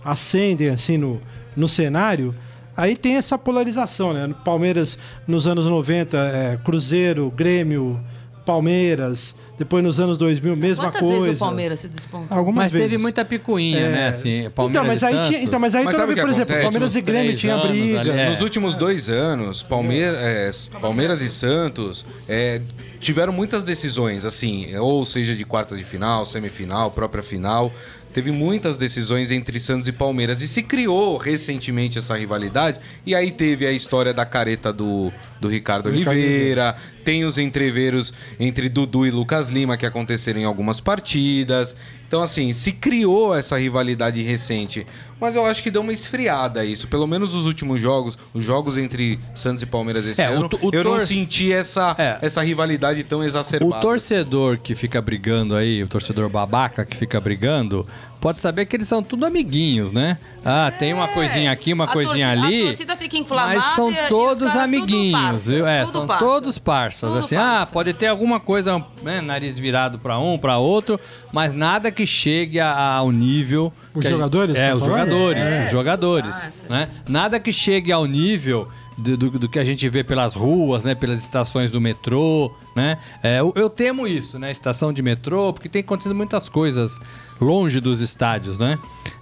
[0.03, 1.21] acendem assim no,
[1.55, 2.33] no cenário,
[2.75, 4.33] aí tem essa polarização, né?
[4.45, 7.99] Palmeiras nos anos 90, é, Cruzeiro, Grêmio,
[8.45, 9.35] Palmeiras.
[9.57, 11.19] Depois nos anos 2000, mesma Quantas coisa.
[11.21, 12.37] vezes o Palmeiras se despontou?
[12.37, 12.87] Algumas Mas vezes.
[12.89, 13.89] teve muita picuinha, É.
[13.91, 14.07] né?
[14.07, 16.55] Assim, Palmeiras então, mas aí tinha, então, mas aí Mas sabe por exemplo?
[16.61, 17.99] Palmeiras e Grêmio tinha briga.
[17.99, 18.29] ali, é.
[18.29, 22.61] Nos últimos dois anos, Palmeira, é, Palmeiras e Santos é,
[22.99, 27.71] tiveram muitas decisões, assim, ou seja, de quarta de final, semifinal, própria final.
[28.13, 30.41] Teve muitas decisões entre Santos e Palmeiras.
[30.41, 32.79] E se criou recentemente essa rivalidade.
[33.05, 36.75] E aí teve a história da careta do, do Ricardo Ricardo Oliveira.
[37.05, 41.75] Tem os entreveros entre Dudu e Lucas Lima que aconteceram em algumas partidas.
[42.09, 44.83] Então, assim, se criou essa rivalidade recente.
[45.21, 46.87] Mas eu acho que deu uma esfriada isso.
[46.87, 50.49] Pelo menos os últimos jogos, os jogos entre Santos e Palmeiras esse É, o ano,
[50.49, 52.17] to- o eu não senti essa, É.
[52.25, 53.79] essa rivalidade tão O exacerbada.
[53.81, 57.85] torcedor que fica brigando aí, o torcedor babaca que fica brigando,
[58.21, 60.17] pode saber que eles são tudo amiguinhos, né?
[60.43, 61.87] Ah, tem uma coisinha aqui, uma É.
[61.87, 62.61] A coisinha torcida- ali.
[62.61, 63.53] A torcida fica inflamada.
[63.55, 65.67] Mas são os todos amiguinhos, parça, viu?
[65.67, 66.25] É, tudo são parça.
[66.25, 67.09] todos parças.
[67.09, 67.61] Tudo assim, parça.
[67.61, 70.99] ah, pode ter alguma coisa, né, nariz virado pra um, pra outro,
[71.31, 73.71] mas nada que chegue a- ao nível.
[73.93, 75.65] Os que a- jogadores, É, tá os jogadores, É.
[75.65, 76.45] os jogadores.
[76.45, 76.69] Nossa.
[76.69, 76.89] Né?
[77.07, 80.93] Nada que chegue ao nível do, do- do que a gente vê pelas ruas, né?
[80.95, 82.97] Pelas estações do metrô, né?
[83.23, 84.51] É, eu, eu temo isso, né?
[84.51, 86.99] Estação de metrô, porque tem acontecido muitas coisas
[87.39, 88.77] longe dos estádios, né?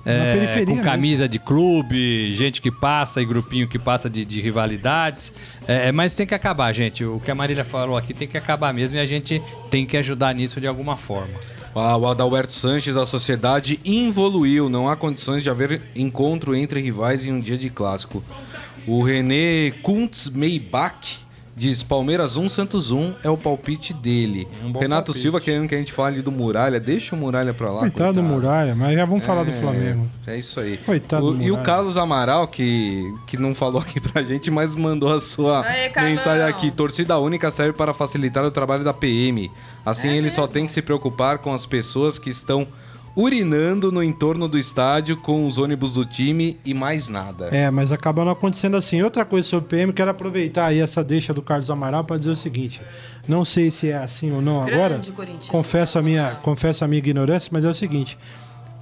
[0.05, 0.83] É, periferia com mesmo.
[0.85, 5.33] camisa de clube, gente que passa e grupinho que passa de, de rivalidades.
[5.67, 7.03] É, mas tem que acabar, gente.
[7.03, 9.97] O que a Marília falou aqui tem que acabar mesmo e a gente tem que
[9.97, 11.33] ajudar nisso de alguma forma.
[11.75, 14.67] O Adalberto Sanches, a sociedade involuiu.
[14.67, 18.23] Não há condições de haver encontro entre rivais em um dia de clássico.
[18.87, 21.17] O René Kuntz Meibach
[21.55, 24.47] diz: Palmeiras 1, Santos 1 é o palpite dele.
[24.63, 25.21] Um bom Renato palpite.
[25.21, 26.79] Silva querendo que a gente fale do Muralha.
[26.79, 27.79] Deixa o Muralha pra lá.
[27.81, 30.07] Coitado do Muralha, mas já vamos falar do É, Flamengo.
[30.25, 30.77] É isso aí.
[30.77, 31.57] Coitado O- do e o.
[31.63, 36.43] Carlos Amaral, que, que não falou aqui pra gente, mas mandou a sua Aê, mensagem
[36.43, 36.71] aqui.
[36.71, 39.51] Torcida única serve para facilitar o trabalho da PM.
[39.85, 42.65] Assim ele só tem que se preocupar com as pessoas que estão
[43.17, 47.47] urinando no entorno do estádio com os ônibus do time e mais nada.
[47.47, 49.01] É, mas acabou não acontecendo assim.
[49.01, 52.29] Outra coisa sobre o PM, quero aproveitar aí essa deixa do Carlos Amaral para dizer
[52.29, 52.79] o seguinte:
[53.27, 55.01] não sei se é assim ou não agora.
[55.47, 58.15] Confesso a minha, confesso a minha ignorância, mas é o seguinte: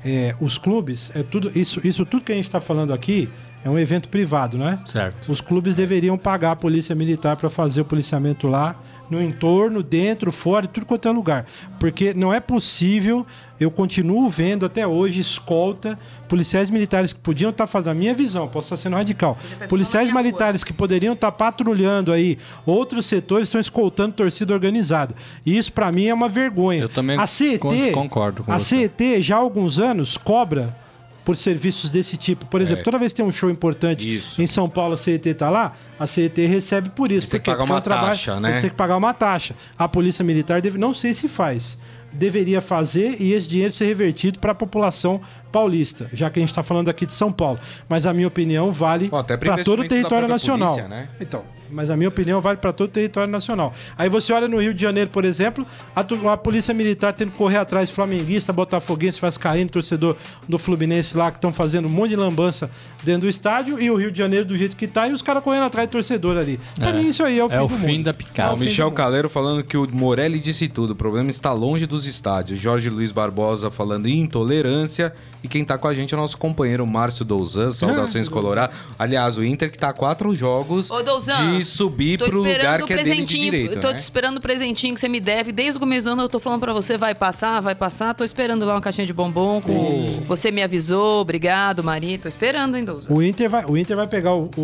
[0.04, 3.30] é, os clubes, é tudo isso, isso tudo que a gente está falando aqui
[3.64, 4.80] é um evento privado, né?
[4.86, 5.32] Certo.
[5.32, 8.76] Os clubes deveriam pagar a polícia militar para fazer o policiamento lá,
[9.10, 11.46] no entorno, dentro, fora, tudo quanto é lugar.
[11.80, 13.26] Porque não é possível,
[13.60, 18.48] eu continuo vendo até hoje escolta, policiais militares que podiam estar fazendo, na minha visão,
[18.48, 23.62] posso estar sendo radical, estar policiais militares que poderiam estar patrulhando aí, outros setores estão
[23.62, 25.16] escoltando torcida organizada.
[25.46, 26.82] E isso para mim é uma vergonha.
[26.82, 28.78] Eu também a CET, con- concordo com a você.
[28.90, 30.76] CET já há alguns anos cobra
[31.24, 32.46] por serviços desse tipo.
[32.46, 34.10] Por exemplo, toda vez que tem um show importante É.
[34.12, 34.40] Isso.
[34.40, 37.22] em São Paulo, a CET tá lá, a CET recebe por isso.
[37.26, 37.52] Eles têm Por quê?
[37.52, 38.50] que pagar Porque é um uma trabalho- taxa, né?
[38.50, 39.56] Eles têm que pagar uma taxa.
[39.78, 41.80] A Polícia Militar, deve, não sei se faz,
[42.16, 46.50] deveria fazer e esse dinheiro ser revertido para a população paulista, já que a gente
[46.50, 47.60] está falando aqui de São Paulo.
[47.88, 50.74] Mas a minha opinião vale para todo o território nacional.
[50.74, 51.10] polícia, né?
[51.20, 53.74] Então, mas a minha opinião vale para todo o território nacional.
[53.98, 56.02] Aí você olha no Rio de Janeiro, por exemplo, a,
[56.32, 60.16] a polícia militar tendo que correr atrás de flamenguista, botafoguense, faz caindo, torcedor
[60.48, 62.70] do Fluminense lá, que estão fazendo um monte de lambança
[63.04, 65.42] dentro do estádio, e o Rio de Janeiro do jeito que tá, e os caras
[65.44, 66.60] correndo atrás de torcedor ali.
[66.78, 66.94] Pra É.
[66.94, 68.04] mim, isso aí é o fim É o do fim mundo.
[68.06, 68.50] da picada.
[68.50, 68.92] É O o fim Michel.
[68.92, 70.92] Caleiro falando que o Morelli disse tudo.
[70.92, 72.60] O problema está longe dos estádios.
[72.60, 75.14] Jorge Luiz Barbosa falando em intolerância.
[75.44, 77.72] E quem tá com a gente é o nosso companheiro Márcio Douzan.
[77.72, 78.74] Saudações Colorado.
[78.98, 82.84] Aliás, o Inter que tá a quatro jogos Ô, Douzan, de subir Tô pro lugar
[82.84, 83.80] que é dele de direito.
[83.80, 83.94] tô né?
[83.96, 85.52] te esperando o presentinho que você me deve.
[85.52, 88.14] Desde o começo do ano eu tô falando pra você, vai passar, vai passar.
[88.14, 89.60] Tô esperando lá uma caixinha de bombom.
[89.62, 90.24] Com...
[90.28, 92.18] Você me avisou, obrigado, Maria.
[92.20, 93.12] Tô esperando, hein, Douza?
[93.12, 94.62] O Inter vai, o Inter vai pegar o, o,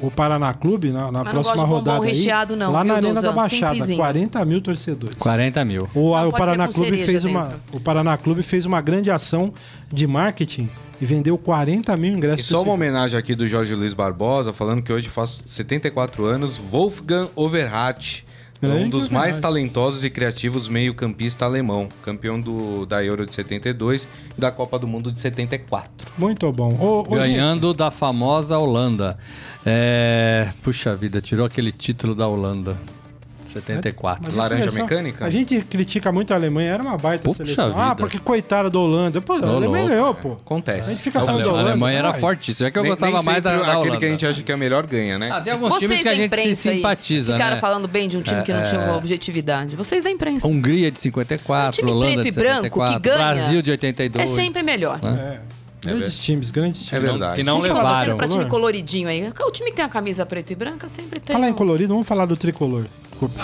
[0.00, 2.04] o- o Paraná Clube na, na não próxima gosto de bombom rodada.
[2.04, 3.36] aí, recheado, não, lá viu, na Arena da Douzan?
[3.36, 3.72] Baixada.
[3.74, 3.98] Simplesinho.
[3.98, 5.16] 40 mil torcedores.
[5.16, 5.88] 40 mil.
[5.94, 9.52] O, Não o Paraná Clube fez uma, o Paraná Clube fez uma grande ação
[9.92, 10.70] de marketing
[11.00, 12.40] e vendeu 40 mil ingressos.
[12.40, 16.58] E só uma homenagem aqui do Jorge Luiz Barbosa, falando que hoje faz 74 anos,
[16.58, 18.26] Wolfgang Overhat.
[18.60, 24.06] é Um dos mais talentosos e criativos meio-campista alemão, campeão do, da Euro de 72
[24.36, 26.12] e da Copa do Mundo de 74.
[26.18, 26.76] Muito bom.
[26.78, 29.18] Ô, ô, Ganhando da famosa Holanda.
[29.64, 30.50] É...
[30.62, 32.76] Puxa vida, tirou aquele título da Holanda.
[33.50, 34.22] 74.
[34.26, 35.24] Mas a Laranja seleção- mecânica?
[35.26, 37.72] A gente critica muito a Alemanha, era uma baita Puxa seleção.
[37.78, 37.96] Ah, vida.
[37.96, 39.20] porque coitada da Holanda.
[39.20, 39.88] Pô, a Tô Alemanha louco.
[39.88, 40.32] ganhou, pô.
[40.44, 40.90] Acontece.
[40.90, 41.50] A gente fica É falando A da.
[41.52, 41.68] Holanda.
[41.70, 42.68] Alemanha era fortíssima.
[42.68, 43.96] É que eu Nem- gostava nem mais da, da Aquele Holanda.
[43.98, 45.30] que a gente acha que é melhor ganha, né?
[45.32, 47.60] Ah, tem alguns times Vocês que a da gente se simpatiza, ficaram né?
[47.60, 49.76] falando bem de um time que não tinha objetividade.
[49.76, 50.46] Vocês da imprensa.
[50.46, 53.70] Hungria de 54, Um time Holanda preto de e branco que 74, ganha Brasil de
[53.72, 54.30] 82.
[54.30, 55.00] É sempre melhor.
[55.02, 55.40] É.
[55.82, 56.92] Grandes times, grandes times.
[56.92, 57.36] É verdade.
[57.36, 58.16] Que não Vocês levaram.
[58.16, 58.50] pra time Color.
[58.50, 59.32] coloridinho aí.
[59.40, 61.34] O time que tem a camisa preta e branca sempre tem.
[61.34, 62.84] Falar em um- colorido, vamos falar do tricolor.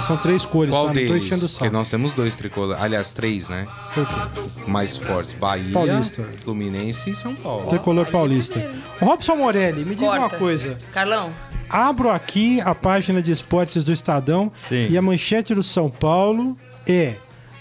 [0.00, 0.94] São três cores, Qual tá?
[0.94, 1.24] Não tô deles?
[1.26, 2.82] enchendo o Porque nós temos dois tricolores.
[2.82, 3.66] Aliás, três, né?
[3.94, 4.40] Por quê?
[4.70, 5.34] Mais fortes.
[5.34, 6.22] Bahia, Paulista.
[6.42, 7.66] Fluminense e São Paulo.
[7.68, 8.70] Tricolor paulista.
[9.00, 10.78] Robson Morelli, me diga uma coisa.
[10.92, 11.30] Carlão,
[11.68, 14.86] Abro aqui a página de esportes do Estadão Sim.
[14.88, 17.16] e a manchete do São Paulo é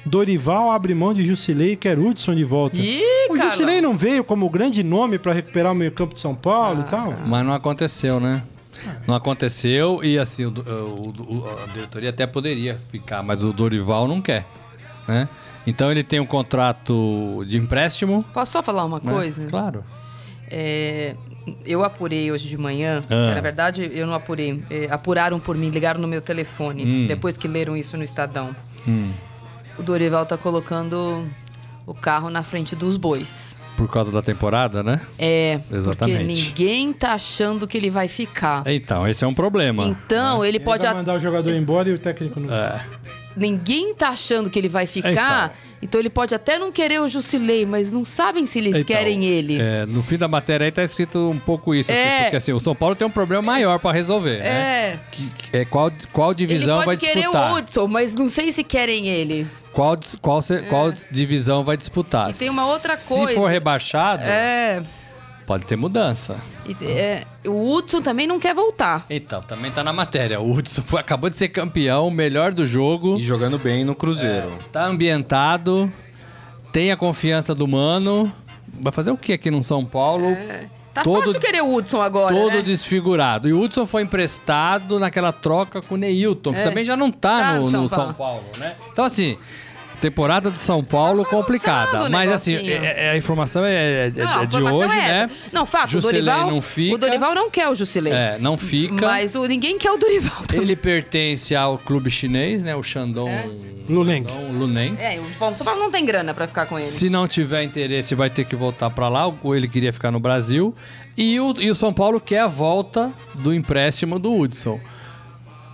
[0.05, 2.77] Dorival abre mão de Jusilei e quer Hudson de volta.
[2.77, 3.37] Ih, o.
[3.37, 6.81] Jusilei não veio como grande nome para recuperar o meio campo de São Ah, Paulo
[6.81, 7.13] e tal?
[7.25, 8.43] Mas não aconteceu, né?
[9.07, 14.07] Não aconteceu e assim, o, o- o- a diretoria até poderia ficar, mas o Dorival
[14.07, 14.45] não quer,
[15.07, 15.27] né?
[15.65, 18.23] Então ele tem um contrato de empréstimo.
[18.33, 19.11] posso só falar uma né?
[19.11, 19.47] coisa?
[19.47, 19.83] Claro.
[20.51, 21.15] É,
[21.65, 23.01] eu apurei hoje de manhã.
[23.09, 23.33] Ah.
[23.33, 24.63] Na verdade, eu não apurei.
[24.69, 26.85] É, apuraram por mim, ligaram no meu telefone.
[26.85, 27.07] Hum.
[27.07, 28.55] Depois que leram isso no Estadão.
[28.87, 29.11] Hum,
[29.77, 31.27] O Dorival tá colocando
[31.85, 33.55] o carro na frente dos bois.
[33.77, 35.01] por causa da temporada, né?
[35.19, 36.17] É, Exatamente.
[36.17, 36.33] porque
[36.63, 38.63] ninguém tá achando que ele vai ficar.
[38.67, 39.83] Então, esse é um problema.
[39.83, 42.53] Então, ele Ele pode vai a- mandar o jogador embora e o técnico não.
[42.55, 42.81] É.
[43.35, 45.55] ninguém tá achando que ele vai ficar.
[45.81, 45.99] Então.
[45.99, 49.61] ele pode até não querer o Jusilei, mas não sabem se eles Então, querem ele.
[49.61, 52.21] é, no fim da matéria aí tá escrito um pouco isso, assim, É.
[52.23, 54.47] porque assim, o São Paulo tem um problema maior pra resolver, né?
[54.47, 54.99] É.
[55.11, 57.51] Que, que é qual, qual Ele divisão pode vai querer disputar?
[57.53, 59.45] o Hudson, mas não sei se querem ele.
[59.71, 62.29] Qual, qual, se- qual divisão vai disputar?
[62.29, 62.31] É.
[62.31, 63.33] E tem uma outra Se coisa.
[63.35, 64.81] for rebaixado, É.
[65.45, 66.37] pode ter mudança.
[66.67, 69.05] E, é, o Hudson também não quer voltar.
[69.09, 70.39] Então, também tá na matéria.
[70.41, 73.17] O Hudson foi- acabou de ser campeão, o melhor do jogo.
[73.17, 74.51] E jogando bem no Cruzeiro.
[74.71, 75.91] Tá ambientado.
[76.71, 78.29] tem a confiança do Mano.
[78.81, 80.35] Vai fazer o que aqui no São Paulo?
[80.93, 82.61] Tá Todo- fácil querer o Hudson agora, Todo né?
[82.61, 83.47] desfigurado.
[83.47, 86.63] E o Hudson foi emprestado naquela troca com o Neilton, que É.
[86.63, 88.13] também já não tá, Tá no, no no São São, Paulo.
[88.13, 88.75] Paulo, né?
[88.91, 89.37] Então, assim,
[89.95, 92.09] temporada do São Paulo Tá complicada.
[92.09, 92.83] Mas, assim, negocinho.
[92.83, 95.31] é- é- a informação é, é- é Não, de informação hoje, é né?
[95.51, 96.95] Não, fato, Jusilei o Dorival não fica.
[96.95, 98.13] O Dorival não quer o Jusilei.
[98.13, 99.05] É, não fica.
[99.05, 100.63] Mas o, ninguém quer o Dorival também.
[100.63, 102.75] Ele pertence ao clube chinês, né?
[102.75, 103.31] O Shandong
[103.89, 104.23] Luleng.
[104.27, 104.95] Shandong Luneng.
[104.99, 106.85] É, o São Paulo não tem grana pra ficar com ele.
[106.87, 109.31] Se não tiver interesse, vai ter que voltar pra lá.
[109.43, 110.73] Ou ele queria ficar no Brasil.
[111.17, 114.79] E o, e o São Paulo quer a volta do empréstimo do Hudson.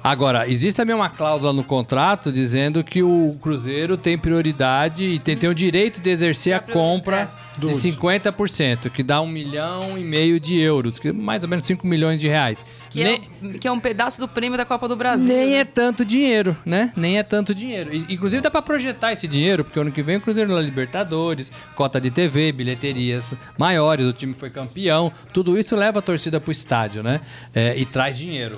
[0.03, 5.37] Agora, existe também uma cláusula no contrato dizendo que o Cruzeiro tem prioridade e tem,
[5.37, 7.89] tem o direito de exercer a compra Do de Hudson.
[7.89, 11.85] 50%, que dá um milhão e meio de euros, que é mais ou menos 5
[11.85, 12.65] milhões de reais.
[12.89, 15.25] Que, Nem- é, um- que é um pedaço do prêmio da Copa do Brasil.
[15.25, 15.57] nem né?
[15.57, 16.91] é tanto dinheiro, né?
[16.95, 17.93] Nem é tanto dinheiro.
[17.93, 21.51] E, inclusive dá pra projetar esse dinheiro, porque ano que vem o Cruzeiro na Libertadores,
[21.75, 25.11] cota de TV, bilheterias maiores, o time foi campeão.
[25.31, 27.21] Tudo isso leva a torcida pro estádio, né?
[27.53, 28.57] É, e traz dinheiro.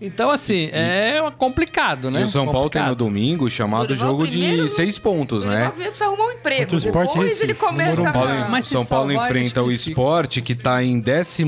[0.00, 2.20] Então, assim, é complicado, né?
[2.20, 2.96] E o São Paulo tem no Complicado.
[2.96, 5.68] domingo chamado Dorival jogo primeiro- de seis pontos, O Dorival né?
[5.70, 6.60] primeiro precisa arrumar um emprego.
[6.62, 8.12] Contra o Sport Depois Recife, ele começa no a...
[8.12, 8.50] Morumbi.
[8.50, 9.72] Mas se São Paulo salvar, enfrenta o.
[9.72, 11.44] Sport, que tá em 14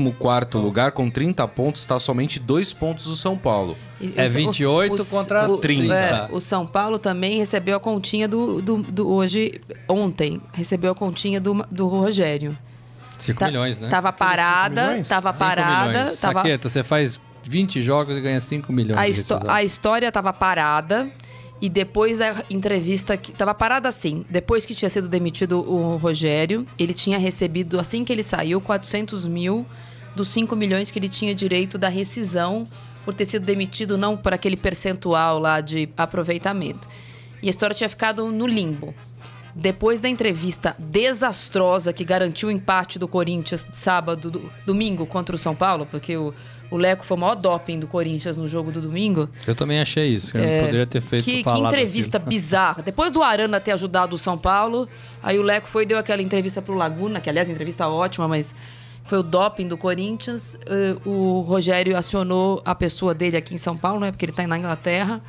[0.57, 3.77] lugar com 30 pontos, tá somente dois pontos do São Paulo.
[4.01, 5.93] E É o- 28 contra 30.
[5.93, 10.95] é, o São Paulo também recebeu a continha do, do, do- hoje, ontem, recebeu a
[10.95, 12.57] continha do, do Rogério.
[13.19, 13.89] 5 Tá- milhões, né?
[13.89, 15.07] Tava parada, milhões?
[15.09, 16.19] tava Cinco parada, milhões.
[16.21, 18.99] tava, Saqueto, você faz 20 jogos e ganha 5 milhões
[19.49, 21.09] a, a história tava parada
[21.61, 26.65] e depois da entrevista que tava parada assim, depois que tinha sido demitido o Rogério,
[26.77, 29.65] ele tinha recebido assim que ele saiu 400 mil
[30.15, 32.67] dos 5 milhões que ele tinha direito da rescisão
[33.03, 36.87] por ter sido demitido não por aquele percentual lá de aproveitamento.
[37.41, 38.93] E a história tinha ficado no limbo.
[39.55, 45.39] Depois da entrevista desastrosa que garantiu o empate do Corinthians sábado, do- domingo contra o
[45.39, 46.33] São Paulo, porque o,
[46.71, 49.27] o Leco foi o maior doping do Corinthians no jogo do domingo.
[49.47, 52.29] Eu também achei isso, que eu não poderia ter feito É, Que, que entrevista aquilo.
[52.29, 52.83] bizarra.
[52.83, 54.87] Depois do Arana ter ajudado o São Paulo,
[55.23, 58.53] aí o Leco foi e deu aquela entrevista pro Laguna, que aliás, entrevista ótima, mas
[59.03, 60.55] foi o doping do Corinthians.
[60.67, 64.11] Eh, o Rogério acionou a pessoa dele aqui em São Paulo, né?
[64.11, 65.21] Porque ele tá na Inglaterra,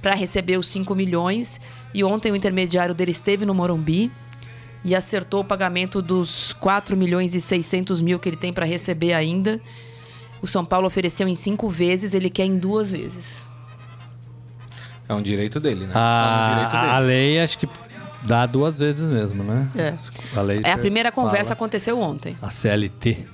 [0.00, 1.60] para receber os 5 milhões.
[1.92, 4.10] E ontem o intermediário dele esteve no Morumbi
[4.84, 9.12] e acertou o pagamento dos 4 milhões e 600 mil que ele tem para receber
[9.12, 9.60] ainda.
[10.40, 13.46] O São Paulo ofereceu em cinco vezes, ele quer em duas vezes.
[15.08, 15.92] É um direito dele, né?
[15.92, 16.92] tá no direito A, dele.
[16.92, 17.68] a lei acho que
[18.22, 19.68] dá duas vezes mesmo, né?
[19.74, 19.94] É.
[20.38, 22.36] A, lei É a primeira conversa aconteceu ontem.
[22.42, 23.26] A CLT.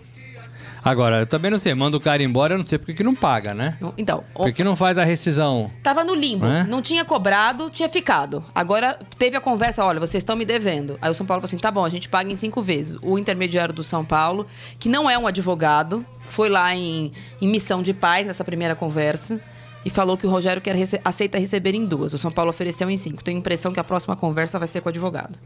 [0.85, 3.15] Agora, eu também não sei, manda o cara embora, eu não sei porque que não
[3.15, 3.79] paga, né?
[3.97, 5.71] Então, o- Por que não faz a rescisão?
[5.83, 6.65] tava no limbo, É?
[6.65, 8.45] não tinha cobrado, tinha ficado.
[8.55, 10.99] Agora teve a conversa, olha, vocês estão me devendo.
[11.01, 12.99] Aí o São Paulo falou assim, tá bom, a gente paga em cinco vezes.
[13.01, 14.47] O intermediário do São Paulo,
[14.79, 19.41] que não é um advogado, foi lá em, em missão de paz nessa primeira conversa
[19.87, 22.13] e falou que o Rogério quer rece- aceita receber em duas.
[22.13, 23.25] O São Paulo ofereceu em cinco.
[23.25, 25.39] Tenho a impressão que a próxima conversa vai ser com o advogado.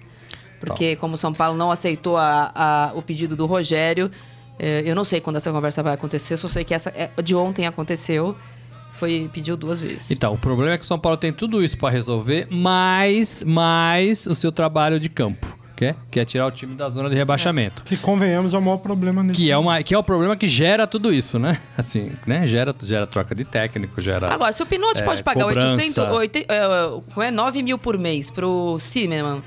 [0.61, 4.11] Porque como o São Paulo não aceitou a- a- o pedido do Rogério,
[4.59, 7.67] eu não sei quando essa conversa vai acontecer, só sei que essa é- de ontem
[7.67, 8.37] aconteceu.
[8.93, 10.11] Foi pediu duas vezes.
[10.11, 14.27] Então, o problema é que o São Paulo tem tudo isso pra resolver, mais, mais
[14.27, 17.15] o seu trabalho de campo, que é, que é tirar o time da zona de
[17.15, 17.85] rebaixamento.
[17.85, 20.49] Que convenhamos é o maior problema nesse Que é, uma, que é o problema que
[20.49, 21.61] gera tudo isso, né?
[21.79, 22.45] Assim, né?
[22.49, 24.35] Gera, gera troca de técnico, gera.
[24.35, 25.75] Agora, se o Pinote É, pode pagar cobrança.
[25.75, 26.61] 800, 80, é,
[27.15, 29.41] como é, 9 mil por mês pro Cineman,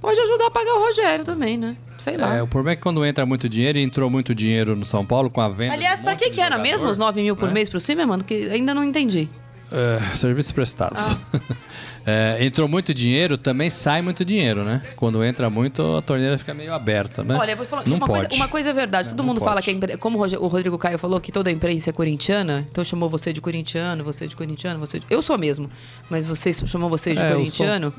[0.00, 1.76] pode ajudar a pagar o Rogério também, né?
[1.98, 2.36] Sei lá.
[2.36, 5.04] É, o problema é que quando entra muito dinheiro, e entrou muito dinheiro no São
[5.04, 5.74] Paulo com a venda.
[5.74, 7.54] Aliás, um pra que que era jogador, mesmo os 9 mil por né?
[7.54, 8.20] mês pro Cineman?
[8.20, 9.28] Que ainda não entendi.
[9.70, 11.18] É, serviços prestados.
[11.32, 11.40] Ah.
[12.10, 14.80] É, entrou muito dinheiro, também sai muito dinheiro, né?
[14.96, 17.36] Quando entra muito, a torneira fica meio aberta, né?
[17.36, 18.28] Olha, eu vou falar Não uma, pode.
[18.28, 19.10] coisa, uma coisa é verdade.
[19.10, 19.50] Todo Não mundo pode.
[19.50, 22.82] fala que impre- como o Rodrigo Caio falou que toda a imprensa é corintiana, então
[22.82, 25.06] chamou você de corintiano, você de corintiano, você de...
[25.10, 25.70] Eu sou mesmo,
[26.08, 27.92] mas vocês chamou vocês de É, eu corintiano.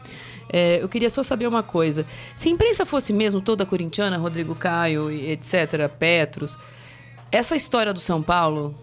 [0.51, 2.05] É, eu queria só saber uma coisa.
[2.35, 6.57] Se a imprensa fosse mesmo toda corintiana, Rodrigo Caio, etc., Petros,
[7.31, 8.75] essa história do São Paulo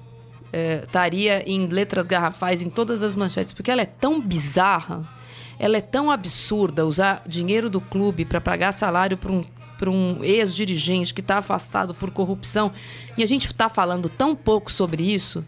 [0.52, 5.08] é, estaria em letras garrafais em todas as manchetes, porque ela é tão bizarra,
[5.58, 9.44] ela é tão absurda usar dinheiro do clube para pagar salário para um,
[9.76, 12.70] pra um ex-dirigente que está afastado por corrupção.
[13.18, 15.44] E a gente está falando tão pouco sobre isso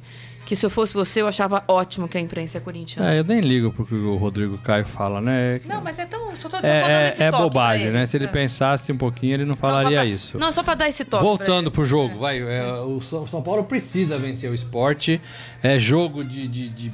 [0.48, 3.12] que se eu fosse você, eu achava ótimo que a imprensa é corintiana.
[3.14, 5.60] É, eu nem ligo porque o Rodrigo Caio fala, né?
[5.66, 6.34] Não, mas é tão.
[6.34, 7.98] Só tô, só tô É, dando é- esse é toque bobagem, pra ele.
[7.98, 8.06] né?
[8.06, 8.28] Se ele É.
[8.28, 10.38] pensasse um pouquinho, ele não Não, falaria pra- isso.
[10.38, 11.22] Não, só para dar esse toque.
[11.22, 12.38] pra Voltando pro jogo, vai.
[12.40, 15.20] é, o São São Paulo precisa vencer o esporte.
[15.62, 16.92] É jogo de, de, de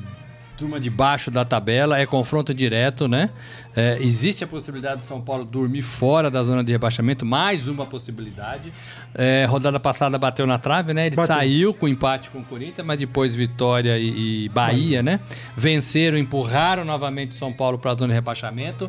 [0.56, 3.30] turma de baixo da tabela, é confronto direto, né?
[3.76, 7.84] É, existe a possibilidade do São Paulo dormir fora da zona de rebaixamento, mais uma
[7.84, 8.72] possibilidade.
[9.14, 11.06] É, rodada passada bateu na trave, né?
[11.06, 11.34] Ele Bateu.
[11.34, 15.20] saiu com empate com o Corinthians, mas depois Vitória e, e Bahia, né?
[15.56, 18.88] Venceram, empurraram novamente o São Paulo para a zona de rebaixamento.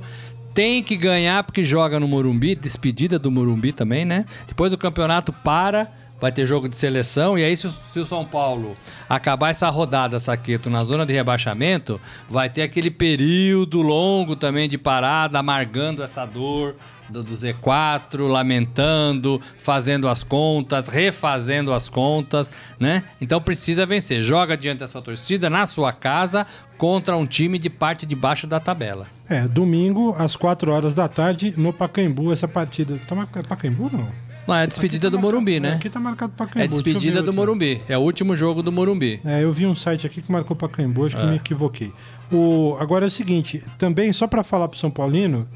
[0.54, 4.26] Tem que ganhar porque joga no Morumbi, despedida do Morumbi também, né?
[4.48, 7.38] Depois o campeonato para, vai ter jogo de seleção.
[7.38, 8.76] E aí, se o, se o São Paulo
[9.08, 12.00] acabar essa rodada, Saqueto, na zona de rebaixamento,
[12.30, 16.76] vai ter aquele período longo também de parada, amargando essa dor
[17.10, 22.50] do, do Z4, lamentando, fazendo as contas, refazendo as contas,
[22.80, 23.04] né?
[23.22, 24.22] Então precisa vencer.
[24.22, 26.48] Joga diante da sua torcida, na sua casa,
[26.78, 29.08] contra um time de parte de baixo da tabela.
[29.30, 33.00] É, domingo, às 4 horas da tarde, no Pacaembu, essa partida.
[33.08, 34.25] Tá é Pacaembu, não?
[34.48, 35.74] Lá é a despedida do Morumbi, né?
[35.74, 36.66] Aqui tá marcado Pacaembu.
[36.66, 37.34] É despedida do.
[37.34, 37.82] Morumbi.
[37.88, 39.20] É o último jogo do Morumbi.
[39.26, 41.26] É, eu vi um site aqui que marcou Pacaembu, acho que É.
[41.26, 41.92] me equivoquei.
[42.32, 45.48] O, agora é o seguinte, também só para falar pro São Paulino,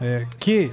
[0.00, 0.70] é, que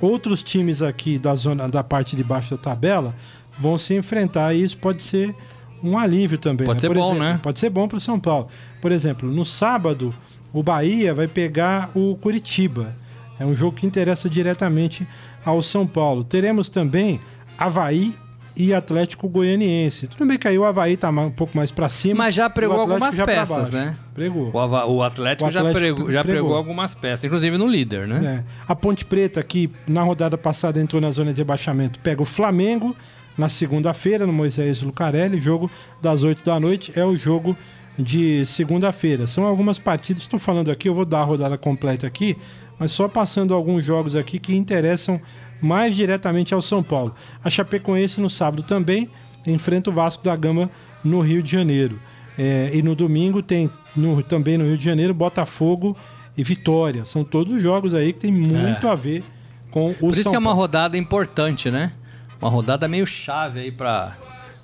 [0.00, 3.14] outros times aqui da zona da parte de baixo da tabela
[3.58, 5.34] vão se enfrentar e isso pode ser
[5.82, 6.66] um alívio também.
[6.66, 7.40] Pode ser Por bom, exemplo, né?
[7.42, 8.48] Pode ser bom para o São Paulo.
[8.80, 10.14] Por exemplo, no sábado,
[10.52, 12.94] o Bahia vai pegar o Curitiba.
[13.38, 15.06] É um jogo que interessa diretamente
[15.46, 16.22] ao São Paulo.
[16.24, 17.18] Teremos também
[17.56, 18.12] Havaí
[18.56, 20.06] e Atlético Goianiense.
[20.08, 22.24] Tudo bem que aí o Havaí tá ma- um pouco mais para cima.
[22.24, 23.94] Mas já pregou algumas peças, né?
[24.14, 24.50] Pregou.
[24.52, 26.42] O, o Atlético, O Atlético já, pregou, já pregou.
[26.42, 28.44] pregou algumas peças, inclusive no líder, né?
[28.44, 28.44] É.
[28.66, 32.96] A Ponte Preta, que na rodada passada entrou na zona de rebaixamento, pega o Flamengo
[33.36, 35.38] na segunda-feira, no Moisés Lucarelli.
[35.38, 37.54] Jogo das 8 da noite é o jogo
[37.98, 39.26] de segunda-feira.
[39.26, 42.36] São algumas partidas, estou falando aqui, eu vou dar a rodada completa aqui,
[42.78, 45.20] mas só passando alguns jogos aqui que interessam
[45.60, 47.14] mais diretamente ao São Paulo.
[47.42, 49.08] A Chapecoense no sábado também
[49.46, 50.70] enfrenta o Vasco da Gama
[51.02, 51.98] no Rio de Janeiro.
[52.38, 55.96] É, e no domingo tem no- também no Rio de Janeiro Botafogo
[56.36, 57.06] e Vitória.
[57.06, 59.24] São todos jogos aí que tem muito a ver
[59.70, 60.60] com o Por isso São que é uma Paulo.
[60.60, 61.92] rodada importante, né?
[62.40, 64.14] Uma rodada meio chave aí pra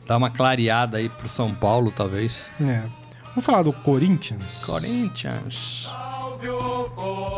[0.06, 2.46] dar uma clareada aí pro São Paulo, talvez.
[2.60, 2.82] É.
[3.28, 4.62] Vamos falar do Corinthians?
[4.66, 5.90] Corinthians.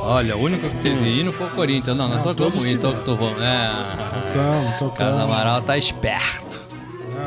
[0.03, 1.97] Olha, o único que teve hino foi o Corinthians.
[1.97, 3.43] Não, nós Não, tocamos todos então que tô falando.
[3.43, 3.69] É.
[3.69, 5.21] Tocamos, Carlos tocamos.
[5.21, 6.63] Amaral tá esperto.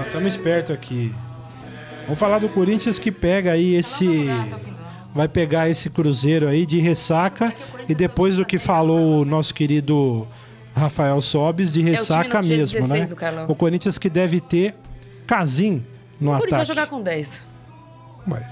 [0.06, 1.14] Estamos espertos aqui.
[2.04, 4.28] Vamos falar do Corinthians que pega aí esse.
[5.14, 7.54] Vai pegar esse Cruzeiro aí de ressaca.
[7.90, 10.28] E depois do que falou o nosso querido
[10.76, 13.46] Rafael Sobes, de ressaca É dia mesmo, 16 né?
[13.48, 14.76] O Corinthians que deve ter
[15.26, 15.84] Casim
[16.20, 16.68] no O Corinthians vai ataque.
[16.68, 17.48] jogar com 10.
[18.30, 18.50] Ué,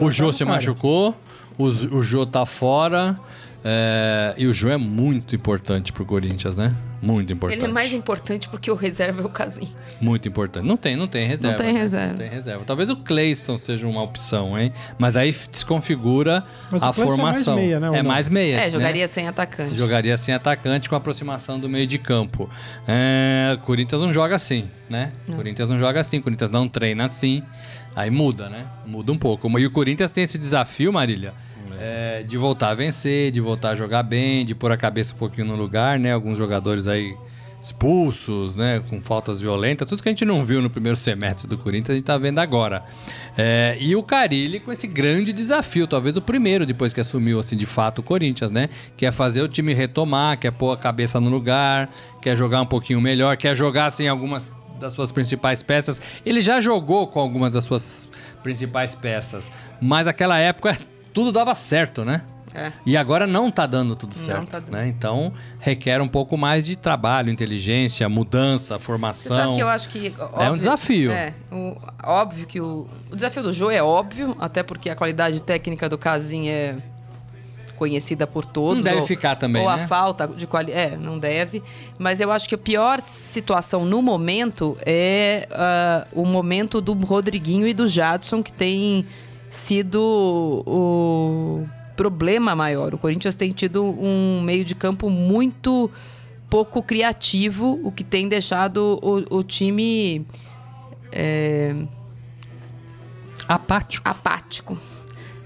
[0.00, 0.56] O Jô se cara.
[0.56, 1.14] machucou,
[1.58, 3.16] o, o Jô tá fora.
[3.64, 6.74] é, e o Jô é muito importante pro Corinthians, né?
[7.00, 7.60] Muito importante.
[7.60, 9.68] Ele é mais importante porque o reserva é o Casim.
[10.00, 10.66] Muito importante.
[10.66, 11.62] Não tem, não tem reserva.
[11.62, 12.08] tem reserva.
[12.12, 12.64] Não tem reserva.
[12.64, 14.72] Talvez o Cleison seja uma opção, hein?
[14.98, 17.56] Mas aí desconfigura Mas o a Cleison é mais formação.
[17.56, 18.08] meia, né, É não?
[18.08, 18.54] mais meia.
[18.56, 18.70] É, né?
[18.70, 19.74] jogaria sem atacante.
[19.74, 22.48] Jogaria sem atacante com aproximação do meio de campo.
[22.88, 25.12] É, Corinthians não joga assim, né?
[25.36, 27.42] Corinthians não joga assim, Corinthians não treina assim.
[27.94, 28.64] Aí muda, né?
[28.86, 29.46] Muda um pouco.
[29.58, 31.34] E o Corinthians tem esse desafio, Marília,
[31.78, 35.18] é, de voltar a vencer, de voltar a jogar bem, de pôr a cabeça um
[35.18, 36.12] pouquinho no lugar, né?
[36.12, 37.14] Alguns jogadores aí
[37.60, 38.82] expulsos, né?
[38.90, 41.94] Com faltas violentas, tudo que a gente não viu no primeiro semestre do Corinthians, a
[41.94, 42.84] gente tá vendo agora.
[43.36, 47.56] É, e o Carilli com esse grande desafio, talvez o primeiro depois que assumiu, assim,
[47.56, 48.68] de fato, o Corinthians, né?
[48.96, 51.88] Quer fazer o time retomar, quer pôr a cabeça no lugar,
[52.20, 56.02] quer jogar um pouquinho melhor, quer jogar, assim, algumas das suas principais peças.
[56.26, 58.08] Ele já jogou com algumas das suas
[58.42, 60.76] principais peças, mas aquela época
[61.14, 62.20] tudo dava certo, né?
[62.56, 62.70] É.
[62.86, 64.70] E agora não tá dando tudo Não certo, tá dando.
[64.70, 64.86] né?
[64.86, 69.36] Então requer um pouco mais de trabalho, inteligência, mudança, Você formação.
[69.36, 70.14] sabe que eu acho que.
[70.38, 71.10] É um desafio.
[71.10, 75.42] É, o- óbvio que o, o desafio do Jô é óbvio, até porque a qualidade
[75.42, 76.76] técnica do Casim é
[77.76, 78.76] conhecida por todos.
[78.76, 79.82] Não deve ou- ficar também, Ou né?
[79.82, 80.78] a falta de qualidade.
[80.78, 81.60] É, não deve.
[81.98, 87.66] Mas eu acho que a pior situação no momento é ah, o momento do Rodriguinho
[87.66, 89.04] e do Jadson, que tem
[89.54, 91.64] sido o
[91.96, 92.92] problema maior.
[92.92, 95.88] O Corinthians tem tido um meio de campo muito
[96.50, 100.26] pouco criativo, o que tem deixado o, o time
[103.46, 104.08] Apático.
[104.08, 104.78] apático.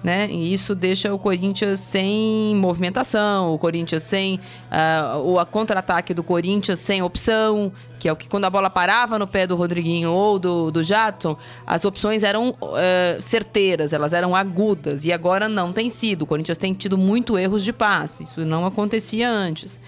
[0.02, 0.28] Né?
[0.30, 4.40] E isso deixa o Corinthians sem movimentação, o Corinthians sem.
[4.70, 9.18] ah, o contra-ataque do Corinthians sem opção, que é o que quando a bola parava
[9.18, 11.36] no pé do Rodriguinho ou do, do Jadson,
[11.66, 15.04] as opções eram eh, certeiras, elas eram agudas.
[15.04, 16.22] E agora não tem sido.
[16.22, 18.24] O Corinthians tem tido muito erros de passe.
[18.24, 19.80] Isso não acontecia antes.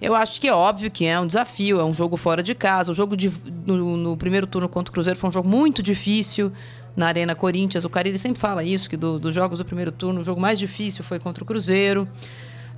[0.00, 2.90] Eu acho que é óbvio que é um desafio, é um jogo fora de casa.
[2.90, 3.30] O jogo de,
[3.66, 6.50] no, no primeiro turno contra o Cruzeiro foi um jogo muito difícil
[6.96, 7.84] na Arena Corinthians.
[7.84, 10.58] O Carille sempre fala isso, que do- dos jogos do primeiro turno, o jogo mais
[10.58, 12.08] difícil foi contra o Cruzeiro.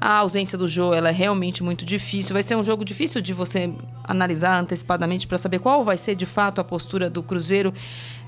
[0.05, 2.33] A ausência do Jô, ela é realmente muito difícil.
[2.35, 3.73] Vai ser um jogo difícil de você
[4.03, 7.73] analisar antecipadamente para saber qual vai ser de fato a postura do Cruzeiro.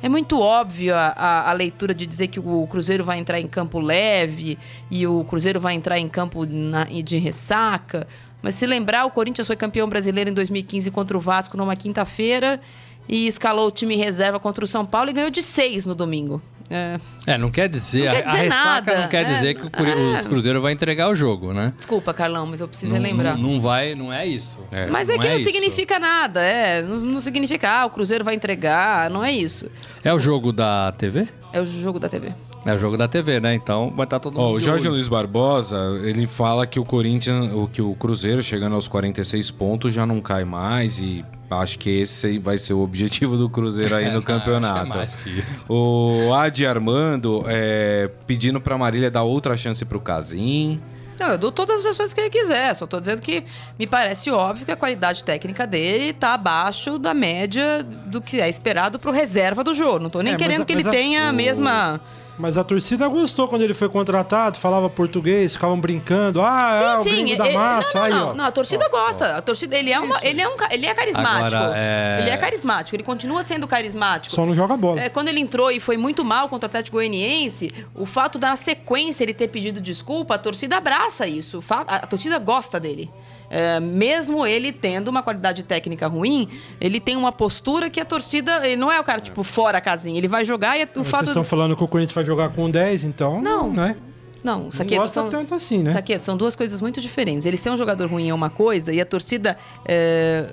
[0.01, 3.49] É muito óbvio a, a- a leitura de dizer que o Cruzeiro vai entrar em
[3.49, 4.57] campo leve
[4.89, 8.07] e o Cruzeiro vai entrar em campo na- de ressaca.
[8.41, 12.61] Mas se lembrar, o Corinthians foi campeão brasileiro em 2015 contra o Vasco numa quinta-feira
[13.09, 16.41] e escalou o time reserva contra o São Paulo e ganhou de seis no domingo.
[16.71, 18.05] É, É, não quer dizer.
[18.07, 19.25] Não quer a- dizer a ressaca nada, não quer é.
[19.35, 20.19] dizer que o, Cru- É.
[20.19, 21.73] os Cruzeiro vai entregar o jogo, né?
[21.77, 23.37] desculpa, Carlão, mas eu preciso Não, lembrar.
[23.37, 24.61] não, não vai, não é isso.
[24.73, 24.87] É.
[24.87, 25.45] Mas é que não isso.
[25.51, 26.83] significa nada, é.
[26.83, 29.71] Não, não significa, ah, o Cruzeiro vai entregar, não é isso.
[30.03, 31.29] É o jogo da TV?
[31.53, 32.33] É o jogo da TV.
[32.67, 33.55] É o jogo da TV, né?
[33.55, 34.43] Então vai estar todo mundo.
[34.45, 34.93] Ó, o Jorge olho.
[34.95, 39.93] Luiz Barbosa, ele fala que o Corinthians, o que o Cruzeiro chegando aos 46 pontos
[39.93, 44.05] já não cai mais e acho que esse vai ser o objetivo do Cruzeiro aí
[44.07, 44.75] É, no não, campeonato.
[44.79, 45.65] acho que é mais que isso.
[45.69, 50.81] O Adi Armando é, pedindo pra Marília dar outra chance pro Casim.
[51.21, 52.75] Não, eu dou todas as chances que ele quiser.
[52.75, 53.45] Só tô dizendo que
[53.79, 58.49] me parece óbvio que a qualidade técnica dele tá abaixo da média do que é
[58.49, 60.01] esperado pro reserva do jogo.
[60.01, 62.01] Não tô nem É, querendo a- que ele a- tenha a mesma.
[62.37, 66.43] Mas a torcida gostou quando ele foi contratado, falava português, ficavam brincando.
[66.43, 67.99] Ah, é o gringo da ele- massa.
[67.99, 68.35] não, aí, não, ó.
[68.35, 69.37] não, a torcida gosta.
[69.37, 71.57] A torcida, ele é, uma, ele é, um, ele é carismático.
[71.57, 74.35] Agora, é- Ele é carismático, ele continua sendo carismático.
[74.35, 75.01] Só não joga bola.
[75.01, 78.57] É, quando ele entrou e foi muito mal contra o Atlético Goianiense, o fato da
[78.57, 81.63] sequência ele ter pedido desculpa, a torcida abraça isso.
[81.71, 83.11] A torcida gosta dele.
[83.57, 86.49] É, mesmo ele tendo uma qualidade técnica ruim,
[86.81, 88.67] ele tem uma postura que a torcida.
[88.67, 90.19] Ele não é o cara, tipo, fora a casinha.
[90.19, 91.21] Ele vai jogar e o Mas fato.
[91.21, 93.41] Vocês estão falando que o Corinthians vai jogar com 10, então.
[93.41, 93.73] Não.
[93.73, 93.97] né?
[94.43, 95.31] Não, Não Saqueto, gosta são...
[95.31, 95.93] tanto assim, né?
[95.93, 97.47] Saqueto, são duas coisas muito diferentes.
[97.47, 100.53] Ele ser um jogador ruim é uma coisa e a torcida é,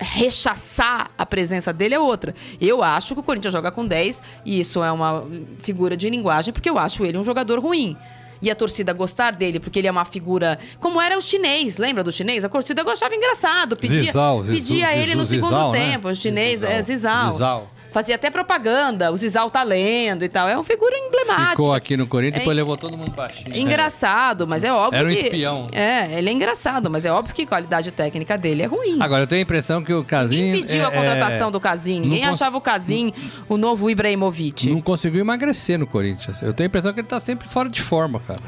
[0.00, 2.34] rechaçar a presença dele é outra.
[2.60, 5.24] Eu acho que o Corinthians joga com 10 e isso é uma
[5.58, 7.96] figura de linguagem porque eu acho ele um jogador ruim.
[8.42, 10.58] E a torcida gostar dele, porque ele é uma figura.
[10.78, 12.44] Como era o chinês, lembra do chinês?
[12.44, 15.90] A torcida gostava engraçado, pedia, Zizal, Zizu- pedia ele no segundo Zizal, né?
[15.92, 16.08] tempo.
[16.08, 16.70] O chinês Zizal.
[16.70, 17.70] é Zizal.
[17.92, 20.48] Fazia até propaganda, o Zizal tá lendo e tal.
[20.48, 21.50] É uma figura emblemática.
[21.50, 23.50] Ficou aqui no Corinthians e É- depois levou todo mundo pra China.
[23.54, 25.20] É engraçado, mas é óbvio Era um que...
[25.20, 25.66] espião.
[25.72, 28.98] É, ele é engraçado, mas é óbvio que a qualidade técnica dele é ruim.
[29.00, 30.36] Agora, eu tenho a impressão que o Casim.
[30.52, 32.00] Quem pediu a contratação do Casim?
[32.00, 33.12] Ninguém cons- achava o Casim
[33.48, 34.70] o novo Ibrahimovic.
[34.70, 36.40] Não conseguiu emagrecer no Corinthians.
[36.42, 38.40] Eu tenho a impressão que ele tá sempre fora de forma, cara.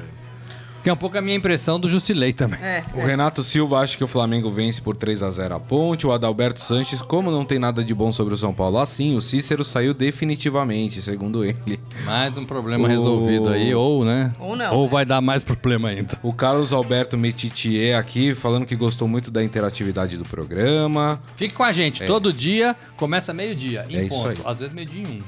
[0.83, 2.59] Que é um pouco a minha impressão do Justilei também.
[2.61, 2.83] É.
[2.95, 6.07] O Renato Silva acha que o Flamengo vence por 3 a 0 a Ponte.
[6.07, 9.21] O Adalberto Sanches, como não tem nada de bom sobre o São Paulo assim, o
[9.21, 11.79] Cícero saiu definitivamente, segundo ele.
[12.05, 14.33] Mais um problema O- resolvido aí, ou, né?
[14.41, 14.89] Ou não, Ou né?
[14.91, 16.19] vai dar mais problema ainda.
[16.23, 21.21] O Carlos Alberto Metitier aqui, falando que gostou muito da interatividade do programa.
[21.37, 22.05] Fique com a gente.
[22.07, 24.29] Todo dia começa meio-dia, em É isso ponto.
[24.29, 24.39] aí.
[24.45, 25.23] Às vezes meio-dia em um.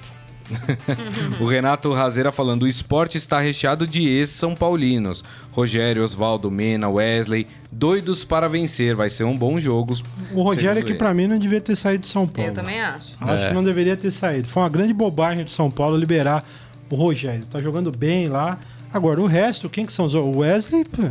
[1.41, 5.25] O Renato Razeira falando: o esporte está recheado de ex-São Paulinos.
[5.53, 8.95] Rogério, Oswaldo, Mena, Wesley, doidos para vencer.
[8.95, 9.95] Vai ser um bom jogo.
[10.33, 12.51] O Rogério que pra mim não devia ter saído de São Paulo.
[12.51, 13.17] Eu também acho.
[13.21, 13.49] Acho É.
[13.49, 14.49] que não deveria ter saído.
[14.49, 16.45] Foi uma grande bobagem do São Paulo liberar
[16.91, 17.45] o Rogério.
[17.47, 18.59] Tá jogando bem lá.
[18.93, 20.15] Agora, o resto, quem que são os...
[20.15, 21.03] O Wesley, pô,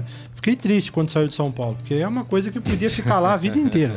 [0.43, 3.33] fiquei triste quando saiu de São Paulo, porque é uma coisa que podia ficar lá
[3.33, 3.95] a vida inteira.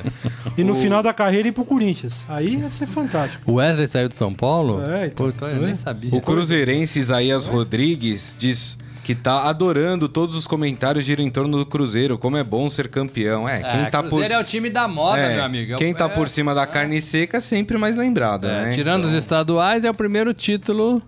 [0.57, 2.25] E no final da carreira ir pro Corinthians.
[2.29, 3.43] Aí ia ser fantástico.
[3.51, 4.81] O Wesley saiu de São Paulo?
[4.81, 6.11] É, então, Pô, então eu nem sabia.
[6.15, 11.67] O cruzeirense Isaías Rodrigues diz que tá adorando todos os comentários giram em torno do
[11.67, 13.49] Cruzeiro, como é bom ser campeão.
[13.49, 15.73] É, quem É, tá por Cruzeiro é o time da moda, É, meu amigo.
[15.73, 18.67] É o- quem tá é- por cima da carne seca é sempre mais lembrado, é,
[18.67, 18.75] né?
[18.75, 21.03] Tirando os estaduais, é o primeiro título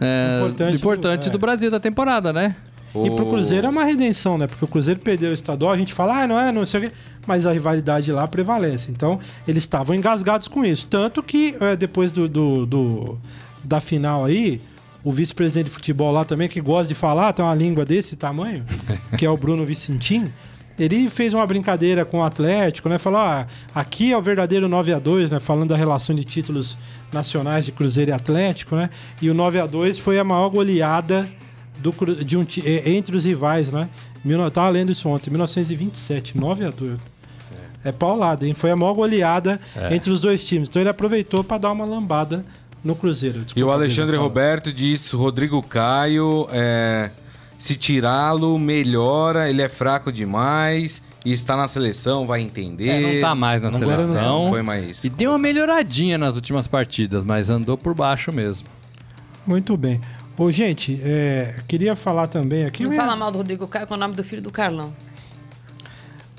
[0.00, 1.40] é, Importante importante, do- do, é.
[1.40, 2.56] Brasil da temporada, né?
[2.94, 4.46] E pro Cruzeiro é uma redenção, né?
[4.46, 6.82] Porque o Cruzeiro perdeu o estadual, a gente fala, ah, não é, não sei o
[6.84, 6.92] quê.
[7.26, 8.90] Mas a rivalidade lá prevalece.
[8.92, 9.18] Então,
[9.48, 10.86] eles estavam engasgados com isso.
[10.86, 13.18] Tanto que é, depois do, do- do-
[13.64, 14.60] da final aí,
[15.02, 18.64] o vice-presidente de futebol lá também, que gosta de falar, tem uma língua desse tamanho,
[19.18, 20.30] que é o Bruno Vicentim.
[20.78, 22.98] Ele fez uma brincadeira com o Atlético, né?
[22.98, 25.38] Falou: ah, aqui é o verdadeiro 9 a 2 né?
[25.40, 26.76] Falando da relação de títulos
[27.12, 28.90] nacionais de Cruzeiro e Atlético, né?
[29.22, 31.28] E o 9 a 2 foi a maior goleada
[31.92, 33.90] do, de um, eh, entre os rivais, né?
[34.24, 36.98] Eu tava lendo isso ontem, 1927, 9 a 2
[37.84, 38.54] É paulada, hein?
[38.54, 39.60] Foi a maior goleada
[39.90, 40.68] entre os dois times.
[40.68, 42.42] Então ele aproveitou para dar uma lambada
[42.82, 43.38] no Cruzeiro.
[43.38, 44.16] E o Desculpa, Alexandre.
[44.16, 47.10] Roberto diz: Rodrigo Caio, é,
[47.58, 52.88] se tirá-lo, melhora, ele é fraco demais e está na seleção, vai entender.
[52.88, 54.44] É, não tá mais na não- seleção.
[54.44, 55.04] Não foi mais.
[55.04, 58.66] E deu uma melhoradinha nas últimas partidas, mas andou por baixo mesmo.
[59.46, 60.00] Muito bem.
[60.36, 62.82] Ô, gente, é, queria falar também aqui.
[62.82, 64.92] Não minha- fala mal do Rodrigo Caio com o nome do filho do Carlão.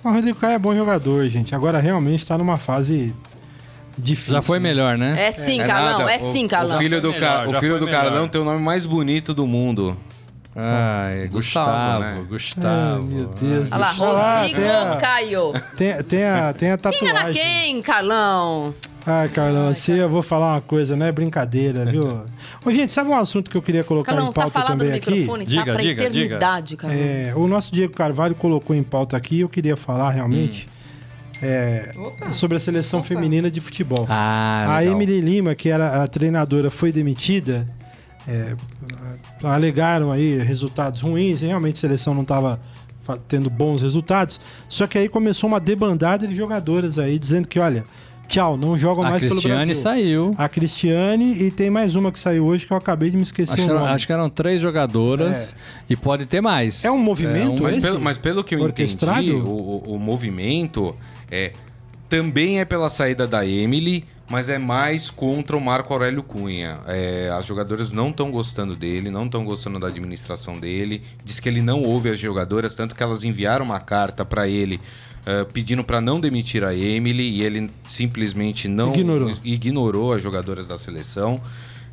[0.03, 1.55] O Rodrigo Caio é bom jogador, gente.
[1.55, 3.13] Agora realmente tá numa fase
[3.97, 4.33] difícil.
[4.33, 4.63] Já foi né?
[4.69, 5.15] melhor, né?
[5.27, 5.99] É sim, É Carlão.
[5.99, 6.75] nada, É sim, Carlão.
[6.75, 8.03] O filho do, melhor, o filho do melhor.
[8.03, 9.97] Carlão tem o nome mais bonito do mundo.
[10.57, 12.25] Ai, Gustavo, Gustavo, né?
[12.29, 13.07] Gustavo.
[13.09, 13.71] Ai, meu Deus.
[13.71, 14.17] Olha lá, do céu.
[14.17, 15.53] Ah, Rodrigo tem a- Caio.
[15.77, 17.33] Tem, tem a, tem a tatuagem.
[17.33, 18.73] quem, Carlão?
[19.07, 22.23] Ai, Carlão, assim eu vou falar uma coisa, não é brincadeira, viu?
[22.65, 24.93] Ô, gente, sabe um assunto que eu queria colocar Carlão, em tá pauta no também
[24.93, 25.11] aqui?
[25.11, 26.17] microfone, Diga, tá pra diga, diga.
[26.19, 26.99] eternidade, Carlão.
[26.99, 30.67] É, o nosso Diego Carvalho colocou em pauta aqui, eu queria falar realmente
[31.39, 31.93] é,
[32.31, 34.07] sobre a seleção feminina de futebol.
[34.09, 34.83] Ah, a.
[34.85, 37.63] Emily Lima, que era a treinadora, foi demitida.
[38.27, 38.55] é,
[39.43, 42.59] alegaram aí resultados ruins, realmente a seleção não estava
[43.27, 44.41] tendo bons resultados.
[44.67, 47.83] Só que aí começou uma debandada de jogadoras aí, dizendo que, olha,
[48.27, 49.75] tchau, não jogam A mais pelo Cristiane Brasil.
[49.75, 50.35] saiu.
[50.37, 53.53] A Cristiane e tem mais uma que saiu hoje que eu acabei de me esquecer
[53.53, 53.91] Acho, o que eram- nome.
[53.93, 55.55] acho que eram três jogadoras
[55.89, 56.83] e pode ter mais.
[56.85, 57.85] É um movimento, É um- Mas, esse?
[57.87, 59.21] pelo, mas pelo que eu Orquestrado?
[59.21, 60.95] entendi, o, o- o movimento
[61.31, 61.51] é,
[62.07, 66.79] também é pela saída da Emily, mas é mais contra o Marco Aurélio Cunha.
[66.87, 71.03] É, as jogadoras não estão gostando dele, não estão gostando da administração dele.
[71.23, 74.79] Diz que ele não ouve as jogadoras, tanto que elas enviaram uma carta para ele
[75.27, 79.31] eh, pedindo para não demitir a Emily e ele simplesmente não Ignorou.
[79.43, 81.39] ignorou as jogadoras da seleção.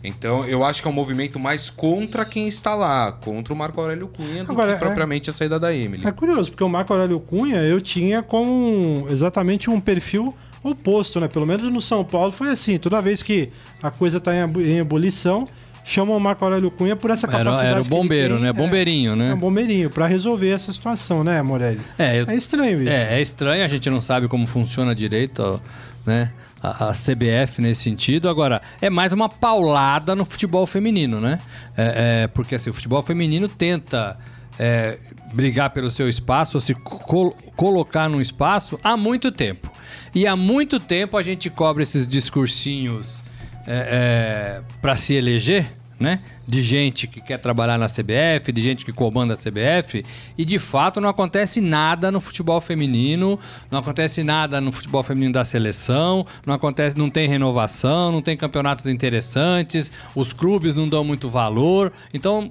[0.05, 3.81] Então, eu acho que é um movimento mais contra quem está lá, contra o Marco
[3.81, 6.05] Aurélio Cunha, do Agora, que é- propriamente a saída da Emily.
[6.07, 11.29] É curioso, porque o Marco Aurélio Cunha eu tinha como exatamente um perfil oposto, né?
[11.29, 12.79] Pelo menos no São Paulo foi assim.
[12.79, 13.49] Toda vez que
[13.83, 15.47] a coisa tá em, ebu- em ebulição,
[15.85, 17.69] chamam o Marco Aurélio Cunha por essa Era, capacidade.
[17.73, 18.43] era o que ele bombeiro, tem.
[18.45, 18.49] né?
[18.51, 19.35] É, Bombeirinho, É, né?
[19.35, 21.81] um bombeirinho, pra resolver essa situação, né, Morelli?
[21.99, 22.91] É, eu- É estranho isso.
[22.93, 25.59] É, é estranho, a gente não sabe como funciona direito, ó,
[26.07, 26.31] né?
[26.63, 28.29] A, a CBF nesse sentido.
[28.29, 31.39] Agora, é mais uma paulada no futebol feminino, né?
[31.77, 34.17] É, é, porque assim, o futebol feminino tenta
[34.61, 34.99] é,
[35.35, 39.69] brigar pelo seu espaço, ou se col- colocar num espaço há muito tempo.
[40.15, 43.23] E há muito tempo a gente cobra esses discursinhos
[43.67, 45.73] é, para se eleger,
[46.03, 46.19] né?
[46.47, 50.05] De gente que quer trabalhar na CBF, de gente que comanda a CBF,
[50.37, 53.39] e de fato não acontece nada no futebol feminino,
[53.71, 58.37] não acontece nada no futebol feminino da seleção, não acontece, não tem renovação, não tem
[58.37, 61.93] campeonatos interessantes, os clubes não dão muito valor.
[62.13, 62.51] Então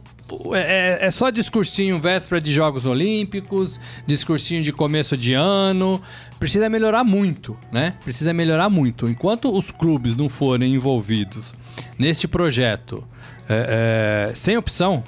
[0.53, 6.01] é, é só discursinho véspera de Jogos Olímpicos, discursinho de começo de ano.
[6.39, 7.95] Precisa melhorar muito, né?
[8.03, 9.09] Precisa melhorar muito.
[9.09, 11.53] Enquanto os clubes não forem envolvidos
[11.97, 13.07] neste projeto.
[13.49, 15.03] É, é, sem opção,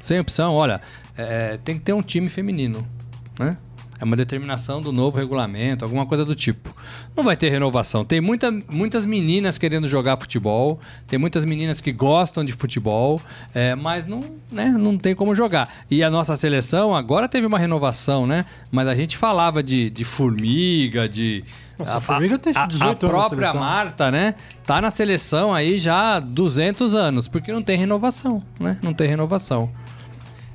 [0.00, 0.80] sem opção, olha,
[1.16, 2.86] é, tem que ter um time feminino,
[3.38, 3.56] né?
[4.00, 6.74] É uma determinação do novo regulamento, alguma coisa do tipo.
[7.14, 8.02] Não vai ter renovação.
[8.02, 13.20] Tem muita, muitas meninas querendo jogar futebol, tem muitas meninas que gostam de futebol,
[13.54, 14.20] é, mas não,
[14.50, 15.68] né, não tem como jogar.
[15.90, 18.46] E a nossa seleção agora teve uma renovação, né?
[18.72, 21.44] Mas a gente falava de, de formiga, de.
[21.78, 23.54] Nossa, a Formiga tem 18 a, a própria.
[23.54, 24.34] Marta, né?
[24.66, 28.78] Tá na seleção aí já há 200 anos, porque não tem renovação, né?
[28.82, 29.70] Não tem renovação.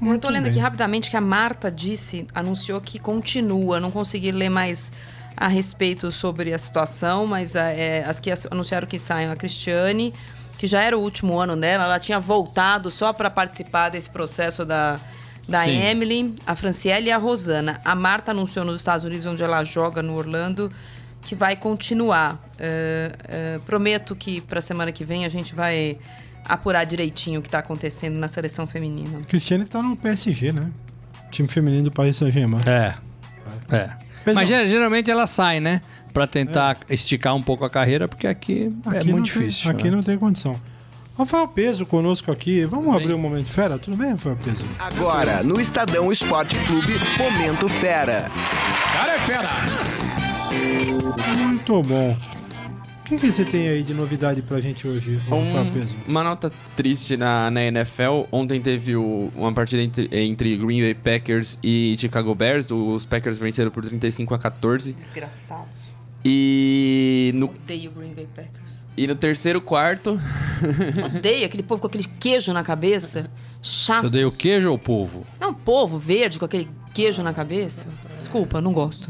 [0.01, 0.51] Eu tô lendo bem.
[0.51, 3.79] aqui rapidamente que a Marta disse, anunciou que continua.
[3.79, 4.91] Não consegui ler mais
[5.35, 10.13] a respeito sobre a situação, mas é, as que anunciaram que saem a Cristiane,
[10.57, 14.65] que já era o último ano dela, ela tinha voltado só para participar desse processo
[14.65, 14.99] da,
[15.47, 15.77] da Sim.
[15.81, 17.81] Emily, a Franciele e a Rosana.
[17.83, 20.71] A Marta anunciou nos Estados Unidos, onde ela joga no Orlando,
[21.21, 22.39] que vai continuar.
[22.57, 25.97] É, é, prometo que para semana que vem a gente vai
[26.47, 29.19] apurar direitinho o que está acontecendo na seleção feminina.
[29.27, 30.69] Cristiane tá no PSG, né?
[31.31, 32.61] Time feminino do Paris Saint-Germain.
[32.65, 32.93] É.
[33.75, 33.89] É.
[34.25, 35.81] Mas Mas ger- geralmente ela sai, né?
[36.13, 39.69] Pra tentar esticar um pouco a carreira, porque aqui, é Aqui não muito tem- difícil.
[39.69, 39.91] aqui né?
[39.91, 40.55] não tem condição.
[41.17, 42.65] Rafael Peso conosco aqui.
[42.65, 43.15] Vamos Tudo abrir bem?
[43.15, 43.77] um momento fera?
[43.77, 44.65] Tudo bem, Rafael Peso?
[44.79, 48.29] Agora, no Estadão Esporte Clube, Momento Fera.
[51.37, 52.17] Muito bom.
[53.05, 55.19] O que, que você tem aí de novidade pra gente hoje?
[55.31, 58.23] Um- uma nota triste na, na NFL.
[58.31, 62.69] Ontem teve o- uma partida entre, entre Green Bay Packers e Chicago Bears.
[62.71, 64.91] Os Packers venceram por 35 a 14.
[64.91, 65.67] Desgraçado.
[66.23, 68.73] E no, Odeio Green Bay Packers.
[68.97, 70.19] e no terceiro quarto,
[71.15, 73.29] Odeio aquele povo com aquele queijo na cabeça.
[73.61, 74.01] Chato.
[74.01, 75.23] Você odeia o queijo ou o povo?
[75.39, 77.85] Não, povo verde com aquele queijo na cabeça.
[78.19, 79.09] Desculpa, não gosto.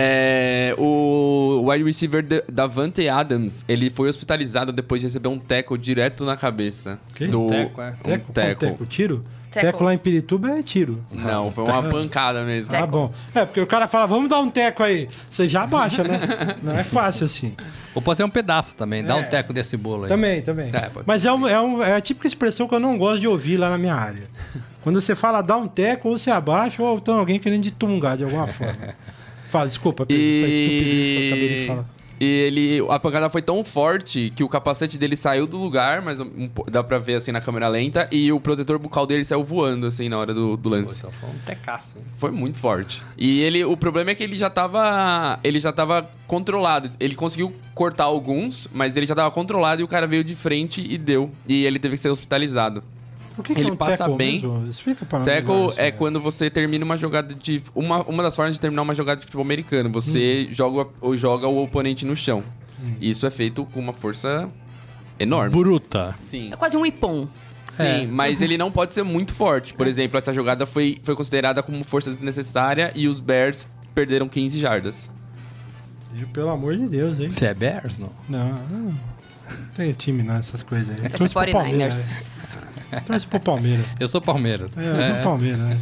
[0.00, 5.76] É, o wide receiver Da- Davante Adams ele foi hospitalizado depois de receber um tackle
[5.76, 7.00] direto na cabeça.
[7.16, 7.26] Quê?
[7.26, 7.90] Do, Teco, é?
[7.90, 7.92] um
[8.32, 8.32] Teco?
[8.32, 8.86] Teco?
[8.86, 9.24] Tiro?
[9.50, 9.66] Teco.
[9.66, 11.02] Teco lá em Pirituba é tiro.
[11.10, 12.70] Não, foi uma pancada mesmo.
[12.70, 13.10] Tá bom.
[13.34, 15.08] É, porque o cara fala, vamos dar um teco aí.
[15.28, 16.20] Você já abaixa, né?
[16.62, 17.56] Não é fácil assim.
[17.94, 19.20] Ou pode ser um pedaço também, dá É.
[19.20, 20.08] um teco desse bolo aí.
[20.08, 20.68] Também, também.
[20.72, 23.26] É, Mas é, um- é, um- é a típica expressão que eu não gosto de
[23.26, 24.28] ouvir lá na minha área.
[24.82, 28.16] Quando você fala dá um teco, ou você abaixa, ou então alguém querendo de tungar
[28.16, 28.76] de alguma forma.
[29.48, 31.98] Fala, desculpa, Pedro, essa estupidez que eu acabei de falar.
[32.20, 36.18] E ele, a pancada foi tão forte que o capacete dele saiu do lugar, mas
[36.18, 39.86] um dá pra ver assim na câmera lenta, e o protetor bucal dele saiu voando
[39.86, 41.00] assim na hora do, do lance.
[41.00, 41.96] Pô, foi um tecaço.
[41.96, 42.04] hein?
[42.18, 43.04] Foi muito forte.
[43.16, 46.90] E ele, o problema é que ele já tava, ele já tava controlado.
[46.98, 50.84] Ele conseguiu cortar alguns, mas ele já tava controlado e o cara veio de frente
[50.84, 51.30] e deu.
[51.46, 52.82] E ele teve que ser hospitalizado.
[53.38, 54.32] O que, que Ele é um passa tackle bem.
[54.40, 54.66] mesmo?
[54.68, 55.92] Explica melhor Tackle é aí.
[55.92, 57.62] quando você termina uma jogada de.
[57.74, 59.90] Uma, uma das formas de terminar uma jogada de futebol americano.
[59.90, 62.42] Você joga, ou joga o oponente no chão.
[63.00, 64.48] Isso é feito com uma força
[65.18, 65.50] enorme.
[65.56, 66.14] Bruta.
[66.20, 66.50] Sim.
[66.52, 67.26] É quase um ipom.
[67.70, 68.06] Sim, É.
[68.06, 69.74] mas ele não pode ser muito forte.
[69.74, 74.58] Por exemplo, essa jogada foi, foi considerada como força desnecessária e os Bears perderam 15
[74.58, 75.10] jardas.
[76.16, 77.30] E, Pelo amor de Deus, hein?
[77.30, 78.10] Você é Bears, não?
[78.28, 78.94] Não, não, não
[79.74, 81.10] tem time não, essas coisas aí.
[81.12, 81.98] Eu sou Palmeiras.
[81.98, 82.67] 49ers.
[83.04, 83.84] Trouxe pro Palmeiras.
[84.00, 84.76] Eu sou Palmeiras.
[84.76, 85.78] É, eu sou Palmeiras, né?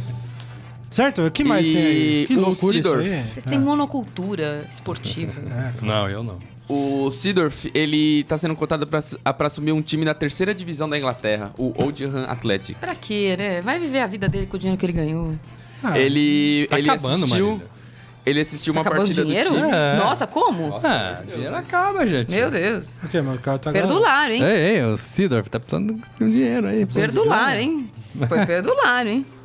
[0.89, 1.21] Certo?
[1.25, 2.25] O que mais E tem aí?
[2.27, 3.09] Que o loucura isso Seedorf.
[3.13, 3.23] aí.
[3.33, 5.33] Vocês têm monocultura esportiva.
[5.51, 6.39] É, Não, eu não.
[6.69, 10.53] O Seedorf, ele tá sendo cotado pra, su- a- pra assumir um time da terceira
[10.53, 12.77] divisão da Inglaterra, o Oldham Athletic.
[12.77, 13.61] Pra quê, né?
[13.61, 15.33] Vai viver a vida dele com o dinheiro que ele ganhou.
[15.83, 17.67] Ah, ele Tá ele acabando, assistiu, Marília.
[18.29, 19.49] Ele assistiu Tá uma acabando o partida dinheiro?
[19.51, 19.69] do time.
[19.71, 19.95] É.
[19.97, 20.79] Nossa, como?
[20.83, 22.29] Ah, dinheiro acaba, gente.
[22.29, 22.87] Meu Deus.
[23.03, 24.43] o que, meu cara tá Perdulário, hein?
[24.43, 26.85] Ei, ei, o Sidorf tá precisando de um dinheiro aí.
[26.85, 27.91] Perdulário, hein?
[28.27, 29.25] Foi perdulário, hein?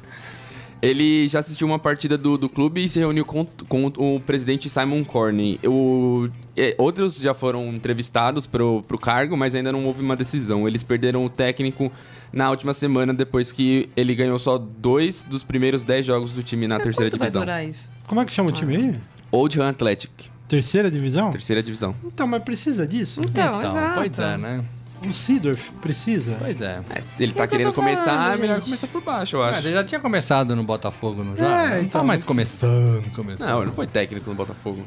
[0.82, 4.68] Ele já assistiu uma partida do, do clube e se reuniu com, com o presidente
[4.68, 5.60] Simon Corney.
[5.64, 10.66] O, é, outros já foram entrevistados pro, pro cargo, mas ainda não houve uma decisão.
[10.66, 11.92] Eles perderam o técnico
[12.32, 16.66] na última semana, depois que ele ganhou só dois dos primeiros dez jogos do time
[16.66, 17.42] na terceira Quanto vai divisão.
[17.42, 17.88] durar isso?
[18.12, 18.94] Como é que chama o time aí?
[19.30, 20.10] Oldham Athletic,
[20.46, 21.30] Terceira divisão?
[21.30, 21.96] terceira divisão.
[22.04, 23.22] Então, mas precisa disso?
[23.24, 23.94] Então, Então, exato.
[23.94, 24.62] pois é, né?
[25.08, 26.36] O Seedorf precisa?
[26.38, 26.82] Pois é.
[26.90, 28.64] É, se ele É tá querendo falando, começar, é melhor gente.
[28.64, 29.66] começar por baixo, eu Ah, acho.
[29.66, 31.62] ele já tinha começado no Botafogo, não já?
[31.64, 32.02] É, não então.
[32.02, 33.48] tá mais começando, começando.
[33.48, 34.82] Não, ele não foi técnico no Botafogo.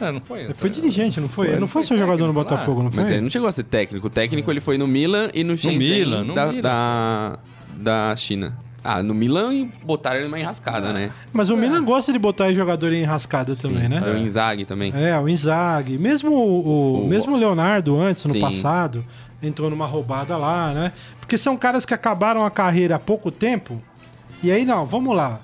[0.00, 0.40] É, não foi.
[0.42, 1.46] Ele foi dirigente, não foi?
[1.46, 3.04] Ele não foi foi só jogador no Botafogo, não foi?
[3.04, 4.08] Mas ele não chegou a ser técnico.
[4.08, 6.60] O técnico ele foi no Milan e no Shenzhen Milan, no da, Milan.
[6.62, 7.38] da,
[7.76, 8.65] da China.
[8.86, 11.10] Ah, no Milan e botaram ele numa enrascada, né?
[11.32, 14.00] Mas o Milan gosta de botar jogador em enrascada também, Sim, né?
[14.00, 14.92] O Inzaghi também.
[14.94, 15.98] É, o Inzaghi.
[15.98, 18.40] Mesmo o, o- O- mesmo o Leonardo antes, no Sim.
[18.40, 19.04] passado,
[19.42, 20.92] entrou numa roubada lá, né?
[21.20, 23.82] Porque são caras que acabaram a carreira há pouco tempo.
[24.42, 25.40] E aí, não, vamos lá.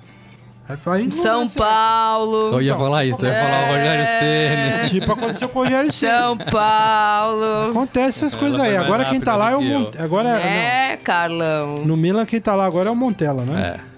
[0.69, 2.53] Não São ser- Paulo.
[2.53, 4.89] Eu ia falar isso, eu ia falar o Rogério Ceni.
[4.99, 6.11] Tipo, aconteceu com o Rogério Ceni.
[6.11, 7.69] São Paulo.
[7.71, 8.77] Acontece essas coisas aí.
[8.77, 9.79] Agora quem tá lá é o que eu.
[9.81, 10.01] Monte...
[10.01, 11.79] Agora É, Carlão.
[11.79, 11.85] não.
[11.85, 13.79] No Milan quem tá lá agora é o Montella, né?
[13.79, 13.93] É.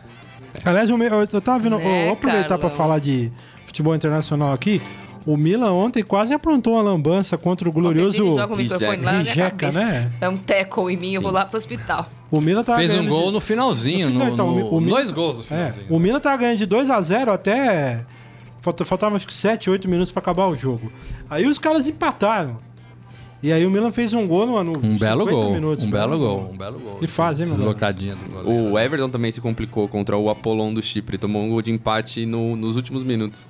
[0.67, 1.79] Aliás, eu, eu tava vendo.
[1.79, 2.77] É, vou aproveitar pra Carlão.
[2.77, 3.31] falar de
[3.67, 4.81] futebol internacional aqui.
[5.25, 8.23] O Milan ontem quase aprontou uma lambança contra o glorioso.
[8.23, 9.79] Ele joga o microfone lá na minha Rijeka, cabeça.
[9.79, 10.11] né?
[10.21, 12.07] É um teco em mim, eu vou lá pro hospital.
[12.29, 15.09] O Milan tava Fez um gol de- no finalzinho, No no, então, no- o dois
[15.09, 15.85] gols no É, finalzinho.
[15.89, 18.05] o Milan tava ganhando de 2 a 0 até.
[18.61, 20.91] falta- Faltava acho que 7, 8 minutos pra acabar o jogo.
[21.29, 22.57] Aí os caras empataram.
[23.43, 25.85] E aí o Milan fez um gol no, no Um belo 50 gol, minutos.
[25.85, 26.95] um belo gol, um belo gol.
[26.95, 28.71] Que fase, hein, Deslocadinha do goleiro.
[28.71, 31.15] O Everton também se complicou contra o Apollon do Chipre.
[31.17, 33.45] Tomou um gol de empate no- nos últimos minutos.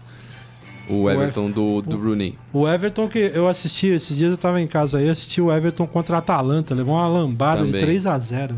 [0.89, 2.38] O Everton do, do Rooney.
[2.53, 5.88] O Everton que eu assisti, esses dias eu tava em casa aí, assisti o Everton
[5.88, 7.81] contra a Atalanta, levou uma lambada de Também.
[7.81, 8.55] 3 a 0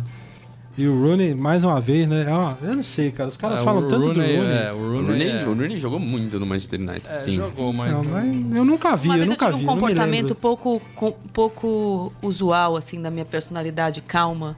[0.77, 2.25] E o Rooney, mais uma vez, né?
[2.27, 3.29] é eu não sei, cara.
[3.29, 4.57] Os caras É, falam o tanto Rooney, do Rooney.
[4.57, 7.35] É, o O Rooney, Rooney, é- o Rooney jogou muito no Manchester United, é, sim.
[7.37, 7.91] jogou, mas...
[7.93, 9.63] Não, mas eu nunca vi, Uma eu vez eu nunca tive vi.
[9.63, 14.55] um comportamento pouco, com- pouco usual, assim, da minha personalidade calma.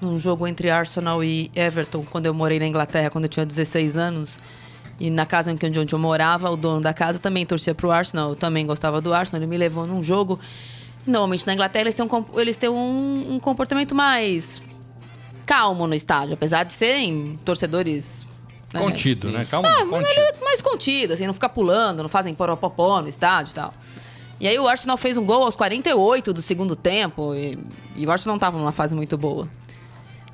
[0.00, 3.96] Num jogo entre Arsenal e Everton, quando eu morei na Inglaterra, quando eu tinha 16
[3.96, 4.38] anos.
[4.98, 7.90] E na casa em que onde eu morava, o dono da casa também torcia pro
[7.90, 8.30] Arsenal.
[8.30, 9.42] Eu também gostava do Arsenal.
[9.42, 10.40] Ele me levou num jogo.
[11.06, 14.62] Normalmente na Inglaterra eles têm um, eles têm um, um comportamento mais
[15.44, 18.26] calmo no estádio, apesar de serem torcedores.
[18.72, 19.46] né, Contido, né?
[19.48, 20.20] Calma, ah, mas contido.
[20.20, 23.72] ele é mais contido, assim, não fica pulando, não fazem poropopó no estádio e tal.
[24.40, 27.58] E aí o Arsenal fez um gol aos 48 do segundo tempo e,
[27.94, 29.48] e o Arsenal não tava numa fase muito boa.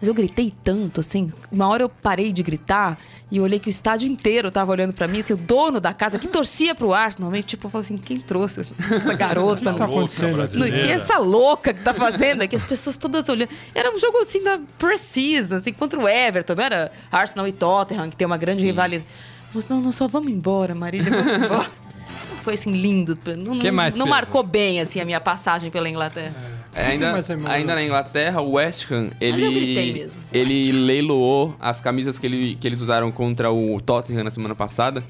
[0.00, 2.98] Mas eu gritei tanto, assim, uma hora eu parei de gritar
[3.32, 5.94] e eu olhei que o estádio inteiro tava olhando pra mim, assim, o dono da
[5.94, 9.70] casa que torcia pro Arsenal, meio tipo, eu falei assim, quem trouxe essa, essa garota?
[9.70, 12.54] O que tá acontecendo que essa louca que tá fazendo aqui?
[12.54, 13.48] As pessoas todas olhando.
[13.74, 18.10] Era um jogo assim da Precision, assim, contra o Everton, não era Arsenal e Tottenham,
[18.10, 19.06] que tem uma grande rivalidade.
[19.54, 21.70] Mas não, não, só vamos embora, Marília, vamos embora.
[22.44, 23.16] Foi assim, lindo.
[23.38, 24.10] Não, Que não- mais, não Pedro?
[24.10, 26.34] marcou bem, assim, a minha passagem pela Inglaterra.
[26.36, 27.74] É, ainda, meu ainda irmão?
[27.76, 30.20] na Inglaterra, o West Ham, ele, eu gritei mesmo.
[30.32, 35.02] ele leiloou as camisas que, ele, que eles usaram contra o Tottenham na semana passada.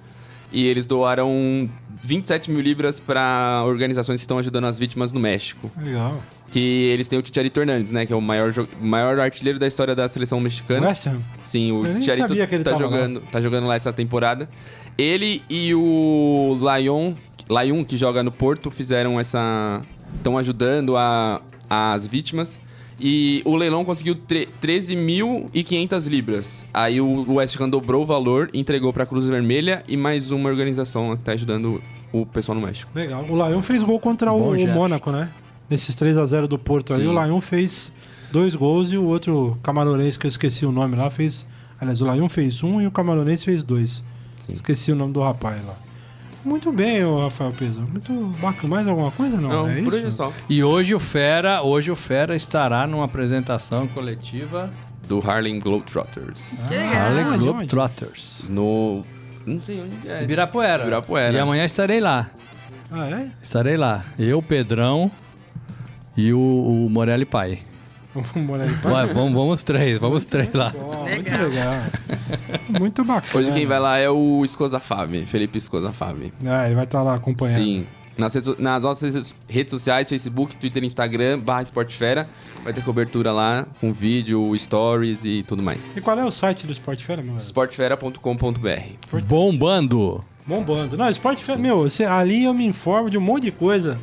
[0.52, 1.68] E eles doaram
[2.04, 5.70] 27 mil libras para organizações que estão ajudando as vítimas no México.
[5.80, 6.22] Legal.
[6.50, 8.04] Que eles têm o Chicharito Hernandes, né?
[8.04, 10.88] Que é o maior, maior artilheiro da história da seleção mexicana.
[10.88, 11.22] West Ham?
[11.42, 12.90] Sim, o Eu Chicharito que ele tá tava lá.
[12.90, 14.46] jogando, tá jogando lá essa temporada.
[14.98, 17.14] Ele e o Lyon,
[17.48, 19.80] Lyon que joga no Porto, fizeram essa
[20.16, 21.40] estão ajudando a,
[21.72, 22.58] as vítimas.
[23.00, 26.64] E o leilão conseguiu tre- 13.500 libras.
[26.72, 31.16] Aí o West Ham dobrou o valor, entregou pra Cruz Vermelha e mais uma organização
[31.16, 32.90] que tá ajudando o pessoal no México.
[32.94, 33.24] Legal.
[33.28, 34.74] O Lyon fez gol contra o, Bom o gesto.
[34.74, 35.30] Mônaco, né?
[35.68, 37.06] Nesses 3x0 do Porto aí, Sim.
[37.08, 37.90] o Lyon fez
[38.30, 41.46] dois gols e o outro camaronês, que eu esqueci o nome lá, fez.
[41.80, 44.02] Aliás, o Lyon fez um e o camaronês fez dois.
[44.46, 44.52] Sim.
[44.52, 45.74] Esqueci o nome do rapaz lá.
[46.45, 47.80] Muito bem, ô Rafael Peso.
[47.82, 48.68] Muito bacana.
[48.68, 49.36] Mais alguma coisa?
[49.40, 50.11] Não, Não, é por isso?
[50.12, 50.32] só.
[50.49, 54.68] E hoje o Fera, hoje o Fera estará numa apresentação coletiva
[55.07, 56.68] Do Harlem Globetrotters.
[56.70, 56.95] Legal.
[56.95, 57.38] Harlem?
[57.38, 58.45] Globetrotters.
[58.49, 59.05] No.
[59.47, 60.22] Não sei onde é.
[60.22, 60.82] Ibirapuera.
[60.82, 61.36] Ibirapuera.
[61.36, 62.28] E amanhã estarei lá.
[62.90, 63.28] Ah, é?
[63.43, 64.05] Estarei lá.
[64.18, 65.11] Eu, Pedrão
[66.16, 67.61] e o, o Morelli Pai.
[68.14, 68.66] Vamos morar.
[68.66, 70.70] Vai, vamos, vamos três, vamos três lá.
[70.70, 71.04] Bom.
[71.08, 71.74] Muito legal.
[72.68, 73.32] Muito bacana.
[73.40, 76.32] Hoje quem vai lá é o Escosa Fave, Felipe Escosa Fave.
[76.46, 77.54] Ah, ele vai estar lá acompanhando.
[77.62, 77.86] Sim.
[78.18, 82.28] Nas, redes- nas nossas redes sociais, Facebook, Twitter, Instagram, barra Esportefera.
[82.62, 85.98] Vai ter cobertura lá com vídeo, stories e tudo E mais.
[86.04, 87.36] qual é o site do Esporte Fera, meu?
[87.38, 90.22] Esportefera.com.br Bombando.
[90.46, 90.96] Bombando.
[90.96, 93.98] Não, Esporte Fera, meu, você, ali eu me informo de um monte de coisa.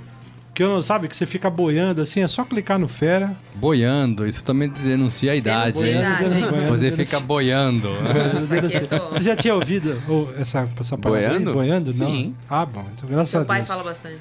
[0.59, 3.33] Que eu não sabe que você fica boiando assim, é só clicar no Fera.
[3.55, 5.99] Boiando, isso também denuncia a idade, hein?
[5.99, 6.41] idade, hein?
[6.41, 7.05] boiando, Você denuncia.
[7.05, 7.89] fica boiando.
[9.13, 11.29] Você já tinha ouvido ô, essa, essa parada aí?
[11.29, 11.53] Boiando?
[11.53, 11.85] Boiando?
[11.91, 11.93] Não.
[11.93, 12.35] Sim.
[12.49, 12.85] Ah, bom.
[12.93, 13.69] Então, graças Seu a pai Deus.
[13.69, 14.17] fala bastante.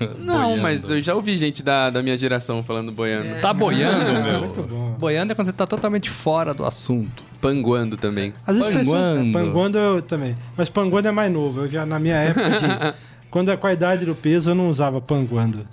[0.18, 0.62] Não, Boiando.
[0.62, 3.40] mas eu já ouvi gente da, da minha geração falando boiando.
[3.40, 4.40] Tá boiando, meu.
[4.40, 4.96] Muito bom.
[4.98, 7.22] Boiando é quando você tá totalmente fora do assunto.
[7.40, 8.32] Panguando também.
[8.44, 8.88] As expressões...
[8.88, 9.32] Panguando.
[9.32, 10.36] Panguando eu também.
[10.56, 11.60] Mas panguando é mais novo.
[11.60, 12.94] Eu já, na minha época, de,
[13.36, 15.66] quando é com a idade do peso, eu não usava panguando.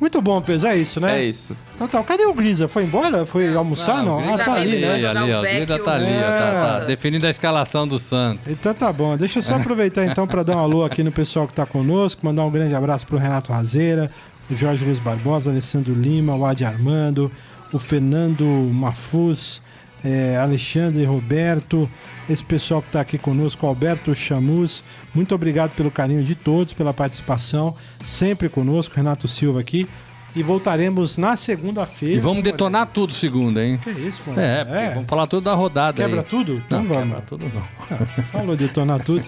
[0.00, 0.66] Muito bom, peso.
[0.66, 1.20] É isso, né?
[1.20, 1.56] É isso.
[1.76, 2.02] Então tá.
[2.02, 2.66] Cadê o Grisa?
[2.66, 3.24] Foi embora?
[3.24, 4.02] Foi almoçar?
[4.02, 4.16] Não?
[4.20, 5.20] Grisa Ah, tá ali, Grisa né?
[5.20, 5.40] ali, o ó.
[5.42, 5.56] vecchio.
[5.58, 6.26] Grida tá ali, ó.
[6.26, 6.86] Tá, tá É.
[6.86, 8.50] definindo a escalação do Santos.
[8.50, 9.16] Então tá bom.
[9.16, 12.26] Deixa eu só aproveitar então para dar um alô aqui no pessoal que tá conosco,
[12.26, 14.10] mandar um grande abraço pro Renato Razeira,
[14.50, 17.30] o Jorge Luiz Barbosa, Alessandro Lima, o Adi Armando,
[17.72, 19.62] o Fernando Mafuz,
[20.06, 21.90] é, Alexandre Roberto,
[22.30, 24.84] esse pessoal que tá aqui conosco, Alberto Chamus.
[25.12, 29.88] Muito obrigado pelo carinho de todos, pela participação, sempre conosco, Renato Silva aqui.
[30.34, 32.14] E voltaremos na segunda-feira.
[32.14, 33.80] E vamos detonar tudo segunda, hein?
[33.82, 34.38] Que isso, mano?
[34.38, 36.26] É, porque vamos falar tudo da rodada Quebra aí.
[36.26, 36.62] tudo?
[36.66, 37.04] Então Não, vamos.
[37.08, 37.62] quebra tudo não.
[37.90, 39.22] Ah, Você falou de detonar tudo.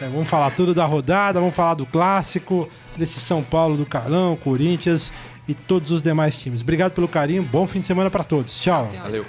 [0.00, 4.34] É, vamos falar tudo da rodada, vamos falar do clássico, desse São Paulo do Carlão,
[4.34, 5.12] Corinthians
[5.46, 6.60] e todos os demais times.
[6.60, 8.58] Obrigado pelo carinho, bom fim de semana para todos.
[8.58, 8.82] Tchau.
[9.00, 9.24] Valeu.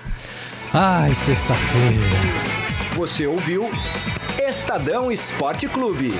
[0.75, 2.01] Ai, sexta-feira.
[2.95, 3.69] Você ouviu
[4.39, 6.13] Estadão Esporte Clube.